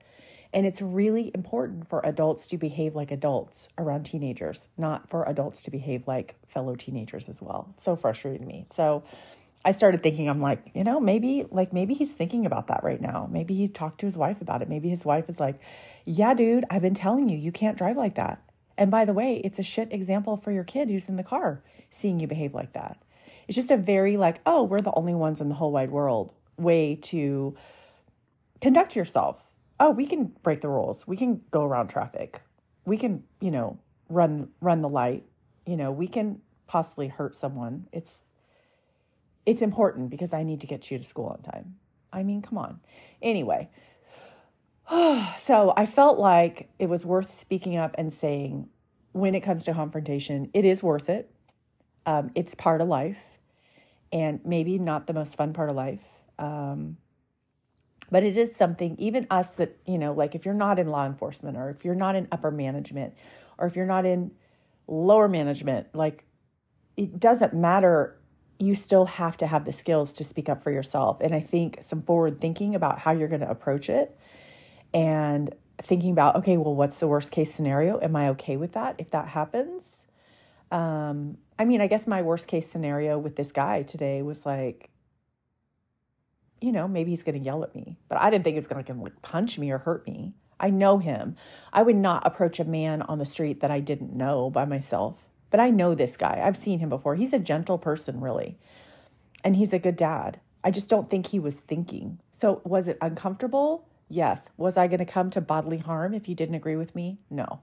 And 0.54 0.66
it's 0.66 0.80
really 0.82 1.30
important 1.34 1.88
for 1.88 2.04
adults 2.04 2.46
to 2.48 2.58
behave 2.58 2.94
like 2.94 3.10
adults 3.10 3.68
around 3.78 4.04
teenagers, 4.04 4.62
not 4.76 5.08
for 5.08 5.24
adults 5.24 5.62
to 5.62 5.70
behave 5.70 6.06
like 6.06 6.34
fellow 6.48 6.74
teenagers 6.74 7.28
as 7.28 7.40
well. 7.40 7.74
So 7.78 7.96
frustrating 7.96 8.42
to 8.42 8.46
me. 8.46 8.66
So 8.74 9.02
I 9.64 9.72
started 9.72 10.02
thinking, 10.02 10.28
I'm 10.28 10.40
like, 10.40 10.70
you 10.74 10.82
know, 10.82 10.98
maybe 10.98 11.46
like 11.50 11.72
maybe 11.72 11.94
he's 11.94 12.12
thinking 12.12 12.46
about 12.46 12.66
that 12.68 12.82
right 12.82 13.00
now. 13.00 13.28
Maybe 13.30 13.54
he 13.54 13.68
talked 13.68 14.00
to 14.00 14.06
his 14.06 14.16
wife 14.16 14.40
about 14.40 14.62
it. 14.62 14.68
Maybe 14.68 14.88
his 14.88 15.04
wife 15.04 15.28
is 15.28 15.38
like, 15.38 15.60
yeah, 16.04 16.34
dude, 16.34 16.64
I've 16.68 16.82
been 16.82 16.94
telling 16.94 17.28
you, 17.28 17.38
you 17.38 17.52
can't 17.52 17.78
drive 17.78 17.96
like 17.96 18.16
that. 18.16 18.42
And 18.76 18.90
by 18.90 19.04
the 19.04 19.12
way, 19.12 19.40
it's 19.44 19.58
a 19.58 19.62
shit 19.62 19.92
example 19.92 20.36
for 20.36 20.50
your 20.50 20.64
kid 20.64 20.88
who's 20.88 21.08
in 21.08 21.16
the 21.16 21.22
car 21.22 21.62
seeing 21.90 22.18
you 22.18 22.26
behave 22.26 22.54
like 22.54 22.72
that. 22.72 23.00
It's 23.46 23.56
just 23.56 23.70
a 23.70 23.76
very 23.76 24.16
like, 24.16 24.40
oh, 24.46 24.64
we're 24.64 24.80
the 24.80 24.94
only 24.94 25.14
ones 25.14 25.40
in 25.40 25.48
the 25.48 25.54
whole 25.54 25.72
wide 25.72 25.90
world 25.90 26.32
way 26.56 26.96
to 26.96 27.54
conduct 28.60 28.96
yourself. 28.96 29.36
Oh, 29.78 29.90
we 29.90 30.06
can 30.06 30.32
break 30.42 30.60
the 30.60 30.68
rules. 30.68 31.06
We 31.06 31.16
can 31.16 31.42
go 31.50 31.62
around 31.62 31.88
traffic. 31.88 32.40
We 32.84 32.96
can, 32.96 33.24
you 33.40 33.50
know, 33.50 33.78
run 34.08 34.48
run 34.60 34.82
the 34.82 34.88
light. 34.88 35.24
You 35.66 35.76
know, 35.76 35.92
we 35.92 36.08
can 36.08 36.40
possibly 36.66 37.08
hurt 37.08 37.36
someone. 37.36 37.86
It's 37.92 38.18
it's 39.46 39.62
important 39.62 40.10
because 40.10 40.32
I 40.32 40.42
need 40.42 40.60
to 40.60 40.66
get 40.66 40.90
you 40.90 40.98
to 40.98 41.04
school 41.04 41.26
on 41.26 41.42
time. 41.42 41.76
I 42.12 42.22
mean, 42.22 42.42
come 42.42 42.58
on. 42.58 42.80
Anyway, 43.20 43.70
so 44.90 45.72
I 45.76 45.86
felt 45.86 46.18
like 46.18 46.68
it 46.78 46.88
was 46.88 47.04
worth 47.04 47.32
speaking 47.32 47.76
up 47.76 47.94
and 47.98 48.12
saying, 48.12 48.68
when 49.12 49.34
it 49.34 49.40
comes 49.40 49.64
to 49.64 49.74
confrontation, 49.74 50.50
it 50.54 50.64
is 50.64 50.82
worth 50.82 51.08
it. 51.08 51.30
Um, 52.06 52.30
it's 52.34 52.54
part 52.54 52.80
of 52.80 52.88
life, 52.88 53.18
and 54.12 54.40
maybe 54.44 54.78
not 54.78 55.06
the 55.06 55.12
most 55.12 55.36
fun 55.36 55.52
part 55.52 55.70
of 55.70 55.76
life. 55.76 56.00
Um, 56.38 56.96
but 58.10 58.22
it 58.24 58.36
is 58.36 58.54
something, 58.54 58.96
even 58.98 59.26
us 59.30 59.50
that, 59.52 59.76
you 59.86 59.98
know, 59.98 60.12
like 60.12 60.34
if 60.34 60.44
you're 60.44 60.54
not 60.54 60.78
in 60.78 60.88
law 60.88 61.06
enforcement 61.06 61.56
or 61.56 61.70
if 61.70 61.84
you're 61.84 61.94
not 61.94 62.14
in 62.14 62.28
upper 62.30 62.50
management 62.50 63.14
or 63.58 63.66
if 63.66 63.76
you're 63.76 63.86
not 63.86 64.04
in 64.04 64.32
lower 64.86 65.28
management, 65.28 65.86
like 65.94 66.24
it 66.96 67.18
doesn't 67.18 67.54
matter. 67.54 68.18
You 68.58 68.74
still 68.74 69.06
have 69.06 69.36
to 69.38 69.46
have 69.46 69.64
the 69.64 69.72
skills 69.72 70.12
to 70.14 70.24
speak 70.24 70.48
up 70.48 70.62
for 70.62 70.70
yourself. 70.70 71.18
And 71.20 71.34
I 71.34 71.40
think 71.40 71.82
some 71.88 72.02
forward 72.02 72.40
thinking 72.40 72.74
about 72.74 72.98
how 72.98 73.12
you're 73.12 73.28
going 73.28 73.40
to 73.40 73.50
approach 73.50 73.88
it 73.90 74.16
and 74.94 75.54
thinking 75.82 76.12
about 76.12 76.36
okay 76.36 76.56
well 76.56 76.74
what's 76.74 76.98
the 76.98 77.08
worst 77.08 77.30
case 77.30 77.54
scenario? 77.54 77.98
Am 78.00 78.14
i 78.14 78.30
okay 78.30 78.56
with 78.56 78.72
that 78.72 78.96
if 78.98 79.10
that 79.10 79.28
happens? 79.28 80.04
Um 80.70 81.38
i 81.58 81.64
mean 81.64 81.80
i 81.80 81.86
guess 81.86 82.06
my 82.06 82.22
worst 82.22 82.46
case 82.46 82.70
scenario 82.70 83.18
with 83.18 83.36
this 83.36 83.52
guy 83.52 83.82
today 83.82 84.22
was 84.22 84.44
like 84.46 84.90
you 86.60 86.72
know 86.72 86.88
maybe 86.88 87.10
he's 87.10 87.22
going 87.22 87.38
to 87.38 87.44
yell 87.44 87.62
at 87.62 87.74
me 87.74 87.98
but 88.08 88.18
i 88.18 88.30
didn't 88.30 88.44
think 88.44 88.54
he 88.54 88.58
was 88.58 88.66
going 88.66 88.82
to 88.82 88.94
like 88.94 89.20
punch 89.22 89.58
me 89.58 89.70
or 89.70 89.78
hurt 89.78 90.06
me. 90.06 90.34
I 90.60 90.70
know 90.70 90.98
him. 90.98 91.34
I 91.72 91.82
would 91.82 91.96
not 91.96 92.24
approach 92.24 92.60
a 92.60 92.64
man 92.64 93.02
on 93.02 93.18
the 93.18 93.26
street 93.26 93.60
that 93.60 93.70
i 93.70 93.80
didn't 93.80 94.14
know 94.14 94.50
by 94.50 94.64
myself 94.64 95.16
but 95.52 95.60
i 95.60 95.70
know 95.70 95.94
this 95.94 96.16
guy 96.16 96.42
i've 96.44 96.56
seen 96.56 96.80
him 96.80 96.88
before 96.88 97.14
he's 97.14 97.32
a 97.32 97.38
gentle 97.38 97.78
person 97.78 98.20
really 98.20 98.58
and 99.44 99.54
he's 99.54 99.72
a 99.72 99.78
good 99.78 99.96
dad 99.96 100.40
i 100.64 100.70
just 100.72 100.88
don't 100.88 101.08
think 101.08 101.28
he 101.28 101.38
was 101.38 101.54
thinking 101.54 102.18
so 102.40 102.60
was 102.64 102.88
it 102.88 102.98
uncomfortable 103.00 103.86
Yes. 104.12 104.42
Was 104.58 104.76
I 104.76 104.88
going 104.88 104.98
to 104.98 105.06
come 105.06 105.30
to 105.30 105.40
bodily 105.40 105.78
harm 105.78 106.12
if 106.12 106.28
you 106.28 106.34
didn't 106.34 106.54
agree 106.54 106.76
with 106.76 106.94
me? 106.94 107.18
No. 107.30 107.60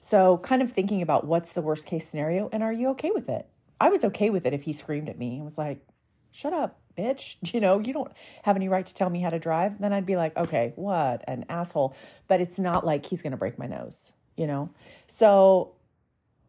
So, 0.00 0.38
kind 0.38 0.62
of 0.62 0.70
thinking 0.72 1.02
about 1.02 1.26
what's 1.26 1.50
the 1.52 1.60
worst 1.60 1.86
case 1.86 2.08
scenario 2.08 2.48
and 2.52 2.62
are 2.62 2.72
you 2.72 2.90
okay 2.90 3.10
with 3.12 3.28
it? 3.28 3.48
I 3.80 3.88
was 3.88 4.04
okay 4.04 4.30
with 4.30 4.46
it 4.46 4.54
if 4.54 4.62
he 4.62 4.72
screamed 4.72 5.08
at 5.08 5.18
me 5.18 5.34
and 5.36 5.44
was 5.44 5.58
like, 5.58 5.84
shut 6.30 6.52
up, 6.52 6.78
bitch. 6.96 7.34
You 7.52 7.60
know, 7.60 7.80
you 7.80 7.92
don't 7.92 8.12
have 8.44 8.54
any 8.54 8.68
right 8.68 8.86
to 8.86 8.94
tell 8.94 9.10
me 9.10 9.20
how 9.20 9.30
to 9.30 9.40
drive. 9.40 9.80
Then 9.80 9.92
I'd 9.92 10.06
be 10.06 10.14
like, 10.14 10.36
okay, 10.36 10.72
what 10.76 11.24
an 11.26 11.46
asshole. 11.48 11.96
But 12.28 12.40
it's 12.40 12.58
not 12.58 12.86
like 12.86 13.04
he's 13.04 13.20
going 13.22 13.32
to 13.32 13.36
break 13.36 13.58
my 13.58 13.66
nose. 13.66 14.12
you 14.36 14.46
know? 14.46 14.70
So 15.08 15.72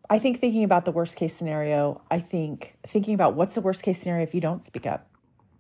I 0.10 0.18
think 0.18 0.40
thinking 0.40 0.64
about 0.64 0.86
the 0.86 0.92
worst 0.92 1.16
case 1.16 1.36
scenario, 1.36 2.02
I 2.10 2.20
think 2.20 2.74
thinking 2.88 3.14
about 3.14 3.36
what's 3.36 3.56
the 3.56 3.62
worst 3.62 3.84
case 3.84 4.00
scenario 4.00 4.24
if 4.24 4.34
you 4.34 4.42
don't 4.42 4.66
speak 4.66 4.88
up? 4.88 5.08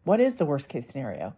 What 0.06 0.20
is 0.20 0.36
the 0.36 0.46
worst 0.46 0.70
case 0.70 0.86
scenario 0.90 1.36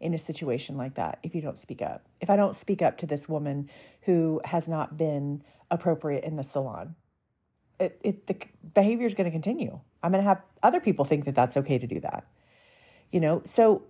in 0.00 0.14
a 0.14 0.18
situation 0.18 0.76
like 0.76 0.94
that 0.94 1.18
if 1.22 1.34
you 1.34 1.42
don't 1.42 1.58
speak 1.58 1.82
up? 1.82 2.06
If 2.22 2.30
I 2.30 2.36
don't 2.36 2.56
speak 2.56 2.80
up 2.80 2.96
to 2.98 3.06
this 3.06 3.28
woman 3.28 3.68
who 4.02 4.40
has 4.46 4.66
not 4.66 4.96
been 4.96 5.42
appropriate 5.70 6.24
in 6.24 6.36
the 6.36 6.44
salon, 6.44 6.94
it, 7.78 8.00
it 8.02 8.26
the 8.26 8.36
behavior 8.72 9.06
is 9.06 9.12
going 9.12 9.26
to 9.26 9.30
continue. 9.30 9.78
I'm 10.02 10.12
going 10.12 10.22
to 10.22 10.28
have 10.28 10.40
other 10.62 10.80
people 10.80 11.04
think 11.04 11.26
that 11.26 11.34
that's 11.34 11.58
okay 11.58 11.78
to 11.78 11.86
do 11.86 12.00
that. 12.00 12.24
You 13.12 13.20
know, 13.20 13.42
so 13.44 13.82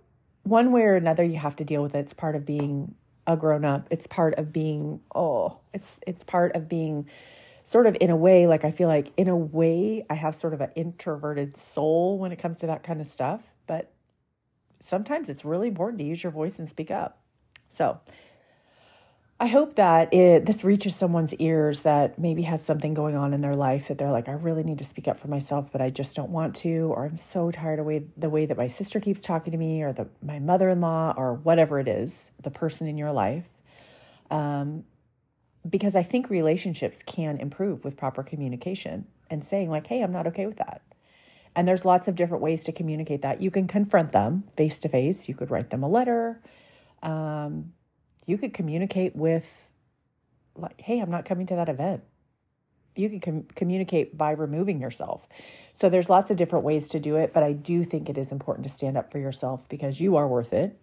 one 0.43 0.73
way 0.73 0.81
or 0.81 0.95
another, 0.95 1.23
you 1.23 1.37
have 1.37 1.55
to 1.57 1.63
deal 1.63 1.81
with 1.81 1.95
it. 1.95 1.99
It's 1.99 2.13
part 2.13 2.35
of 2.35 2.45
being 2.45 2.93
a 3.25 3.37
grown 3.37 3.63
up. 3.63 3.87
It's 3.89 4.05
part 4.05 4.35
of 4.35 4.51
being 4.51 4.99
oh, 5.15 5.59
it's 5.73 5.97
it's 6.05 6.23
part 6.25 6.55
of 6.55 6.67
being 6.67 7.07
sort 7.65 7.87
of 7.87 7.97
in 7.99 8.11
a 8.11 8.15
way 8.15 8.47
like 8.47 8.63
I 8.63 8.71
feel 8.71 8.87
like 8.87 9.11
in 9.17 9.27
a 9.27 9.35
way 9.35 10.05
I 10.09 10.13
have 10.13 10.35
sort 10.35 10.53
of 10.53 10.61
an 10.61 10.69
introverted 10.75 11.57
soul 11.57 12.17
when 12.17 12.31
it 12.31 12.37
comes 12.37 12.59
to 12.59 12.67
that 12.67 12.83
kind 12.83 13.01
of 13.01 13.07
stuff, 13.07 13.41
but 13.67 13.91
sometimes 14.87 15.29
it's 15.29 15.43
really 15.43 15.67
important 15.67 15.99
to 15.99 16.05
use 16.05 16.23
your 16.23 16.31
voice 16.31 16.59
and 16.59 16.69
speak 16.69 16.91
up. 16.91 17.19
So, 17.69 17.99
I 19.37 19.47
hope 19.47 19.75
that 19.75 20.13
it 20.13 20.45
this 20.45 20.63
reaches 20.63 20.95
someone's 20.95 21.33
ears 21.33 21.81
that 21.81 22.17
maybe 22.17 22.43
has 22.43 22.63
something 22.63 22.93
going 22.93 23.17
on 23.17 23.33
in 23.33 23.41
their 23.41 23.55
life 23.55 23.89
that 23.89 23.97
they're 23.97 24.11
like, 24.11 24.29
I 24.29 24.33
really 24.33 24.63
need 24.63 24.77
to 24.77 24.85
speak 24.85 25.09
up 25.09 25.19
for 25.19 25.27
myself, 25.27 25.67
but 25.73 25.81
I 25.81 25.89
just 25.89 26.15
don't 26.15 26.29
want 26.29 26.55
to, 26.57 26.93
or 26.95 27.05
I'm 27.05 27.17
so 27.17 27.51
tired 27.51 27.79
of 27.79 27.85
way, 27.85 28.05
the 28.15 28.29
way 28.29 28.45
that 28.45 28.55
my 28.55 28.67
sister 28.67 29.01
keeps 29.01 29.21
talking 29.21 29.51
to 29.51 29.57
me, 29.57 29.81
or 29.81 29.91
the 29.91 30.07
my 30.23 30.39
mother 30.39 30.69
in 30.69 30.79
law, 30.79 31.13
or 31.17 31.33
whatever 31.33 31.81
it 31.81 31.89
is, 31.89 32.31
the 32.43 32.49
person 32.49 32.87
in 32.87 32.97
your 32.97 33.11
life. 33.11 33.43
Um, 34.31 34.85
because 35.69 35.95
I 35.95 36.03
think 36.03 36.29
relationships 36.29 36.99
can 37.05 37.37
improve 37.37 37.83
with 37.83 37.97
proper 37.97 38.23
communication 38.23 39.05
and 39.29 39.43
saying 39.43 39.69
like, 39.69 39.87
Hey, 39.87 40.01
I'm 40.01 40.11
not 40.11 40.27
okay 40.27 40.45
with 40.45 40.57
that. 40.57 40.81
And 41.55 41.67
there's 41.67 41.85
lots 41.85 42.07
of 42.07 42.15
different 42.15 42.43
ways 42.43 42.65
to 42.65 42.71
communicate 42.71 43.21
that. 43.21 43.41
You 43.41 43.49
can 43.49 43.67
confront 43.67 44.11
them 44.11 44.43
face 44.57 44.77
to 44.79 44.89
face. 44.89 45.29
You 45.29 45.35
could 45.35 45.49
write 45.49 45.69
them 45.69 45.83
a 45.83 45.87
letter. 45.87 46.41
Um, 47.01 47.71
you 48.25 48.37
could 48.37 48.53
communicate 48.53 49.15
with, 49.15 49.45
like, 50.57 50.81
hey, 50.81 50.99
I'm 50.99 51.11
not 51.11 51.25
coming 51.25 51.47
to 51.47 51.55
that 51.55 51.69
event. 51.69 52.03
You 52.95 53.09
can 53.09 53.19
com- 53.21 53.47
communicate 53.55 54.17
by 54.17 54.31
removing 54.31 54.81
yourself. 54.81 55.27
So 55.73 55.89
there's 55.89 56.09
lots 56.09 56.29
of 56.29 56.37
different 56.37 56.65
ways 56.65 56.89
to 56.89 56.99
do 56.99 57.15
it, 57.15 57.33
but 57.33 57.43
I 57.43 57.53
do 57.53 57.83
think 57.83 58.09
it 58.09 58.17
is 58.17 58.31
important 58.31 58.67
to 58.67 58.73
stand 58.73 58.97
up 58.97 59.11
for 59.11 59.19
yourself 59.19 59.67
because 59.69 59.99
you 59.99 60.15
are 60.17 60.27
worth 60.27 60.51
it. 60.51 60.77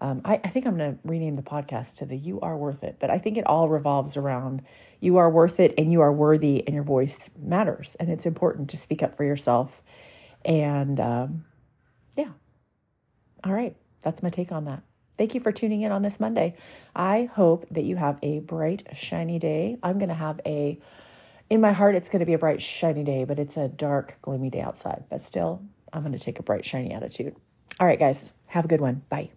Um, 0.00 0.22
I, 0.24 0.40
I 0.44 0.48
think 0.48 0.66
I'm 0.66 0.76
going 0.76 0.94
to 0.94 0.98
rename 1.04 1.36
the 1.36 1.42
podcast 1.42 1.96
to 1.96 2.06
the 2.06 2.16
You 2.16 2.40
Are 2.40 2.56
Worth 2.56 2.84
It, 2.84 2.96
but 3.00 3.10
I 3.10 3.18
think 3.18 3.36
it 3.36 3.46
all 3.46 3.68
revolves 3.68 4.16
around 4.16 4.62
you 5.00 5.18
are 5.18 5.30
worth 5.30 5.60
it 5.60 5.74
and 5.78 5.92
you 5.92 6.00
are 6.00 6.12
worthy 6.12 6.64
and 6.66 6.74
your 6.74 6.84
voice 6.84 7.30
matters. 7.40 7.96
And 8.00 8.10
it's 8.10 8.26
important 8.26 8.70
to 8.70 8.76
speak 8.76 9.02
up 9.02 9.16
for 9.16 9.24
yourself. 9.24 9.82
And 10.44 10.98
um, 10.98 11.44
yeah. 12.16 12.30
All 13.44 13.52
right. 13.52 13.76
That's 14.02 14.22
my 14.22 14.30
take 14.30 14.52
on 14.52 14.64
that. 14.64 14.82
Thank 15.16 15.34
you 15.34 15.40
for 15.40 15.50
tuning 15.50 15.82
in 15.82 15.90
on 15.90 16.02
this 16.02 16.20
Monday. 16.20 16.54
I 16.94 17.28
hope 17.32 17.66
that 17.72 17.84
you 17.84 17.96
have 17.96 18.18
a 18.22 18.38
bright, 18.40 18.86
shiny 18.94 19.38
day. 19.38 19.76
I'm 19.82 19.98
going 19.98 20.10
to 20.10 20.14
have 20.14 20.40
a, 20.46 20.78
in 21.50 21.60
my 21.60 21.72
heart, 21.72 21.96
it's 21.96 22.08
going 22.08 22.20
to 22.20 22.26
be 22.26 22.34
a 22.34 22.38
bright, 22.38 22.62
shiny 22.62 23.02
day, 23.02 23.24
but 23.24 23.38
it's 23.38 23.56
a 23.56 23.68
dark, 23.68 24.16
gloomy 24.22 24.50
day 24.50 24.60
outside. 24.60 25.04
But 25.10 25.26
still, 25.26 25.60
I'm 25.92 26.02
going 26.02 26.12
to 26.12 26.18
take 26.20 26.38
a 26.38 26.44
bright, 26.44 26.64
shiny 26.64 26.92
attitude. 26.92 27.34
All 27.80 27.86
right, 27.86 27.98
guys, 27.98 28.24
have 28.46 28.64
a 28.64 28.68
good 28.68 28.80
one. 28.80 29.02
Bye. 29.08 29.30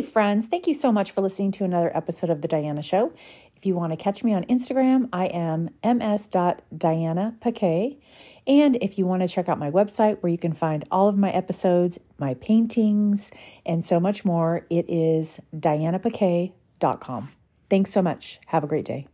Hey, 0.00 0.02
friends, 0.02 0.46
thank 0.46 0.66
you 0.66 0.74
so 0.74 0.90
much 0.90 1.10
for 1.10 1.20
listening 1.20 1.52
to 1.52 1.64
another 1.64 1.94
episode 1.94 2.30
of 2.30 2.40
The 2.40 2.48
Diana 2.48 2.82
Show. 2.82 3.12
If 3.56 3.66
you 3.66 3.74
want 3.74 3.92
to 3.92 3.98
catch 3.98 4.24
me 4.24 4.32
on 4.32 4.44
Instagram, 4.44 5.10
I 5.12 5.26
am 5.26 5.68
ms.dianapaquet. 5.84 7.98
And 8.46 8.78
if 8.80 8.98
you 8.98 9.04
want 9.04 9.20
to 9.20 9.28
check 9.28 9.50
out 9.50 9.58
my 9.58 9.70
website 9.70 10.22
where 10.22 10.32
you 10.32 10.38
can 10.38 10.54
find 10.54 10.86
all 10.90 11.08
of 11.08 11.18
my 11.18 11.30
episodes, 11.30 11.98
my 12.18 12.32
paintings, 12.34 13.30
and 13.66 13.84
so 13.84 14.00
much 14.00 14.24
more, 14.24 14.64
it 14.70 14.88
is 14.88 15.38
dianapaquet.com. 15.54 17.32
Thanks 17.68 17.92
so 17.92 18.00
much. 18.00 18.40
Have 18.46 18.64
a 18.64 18.66
great 18.66 18.86
day. 18.86 19.06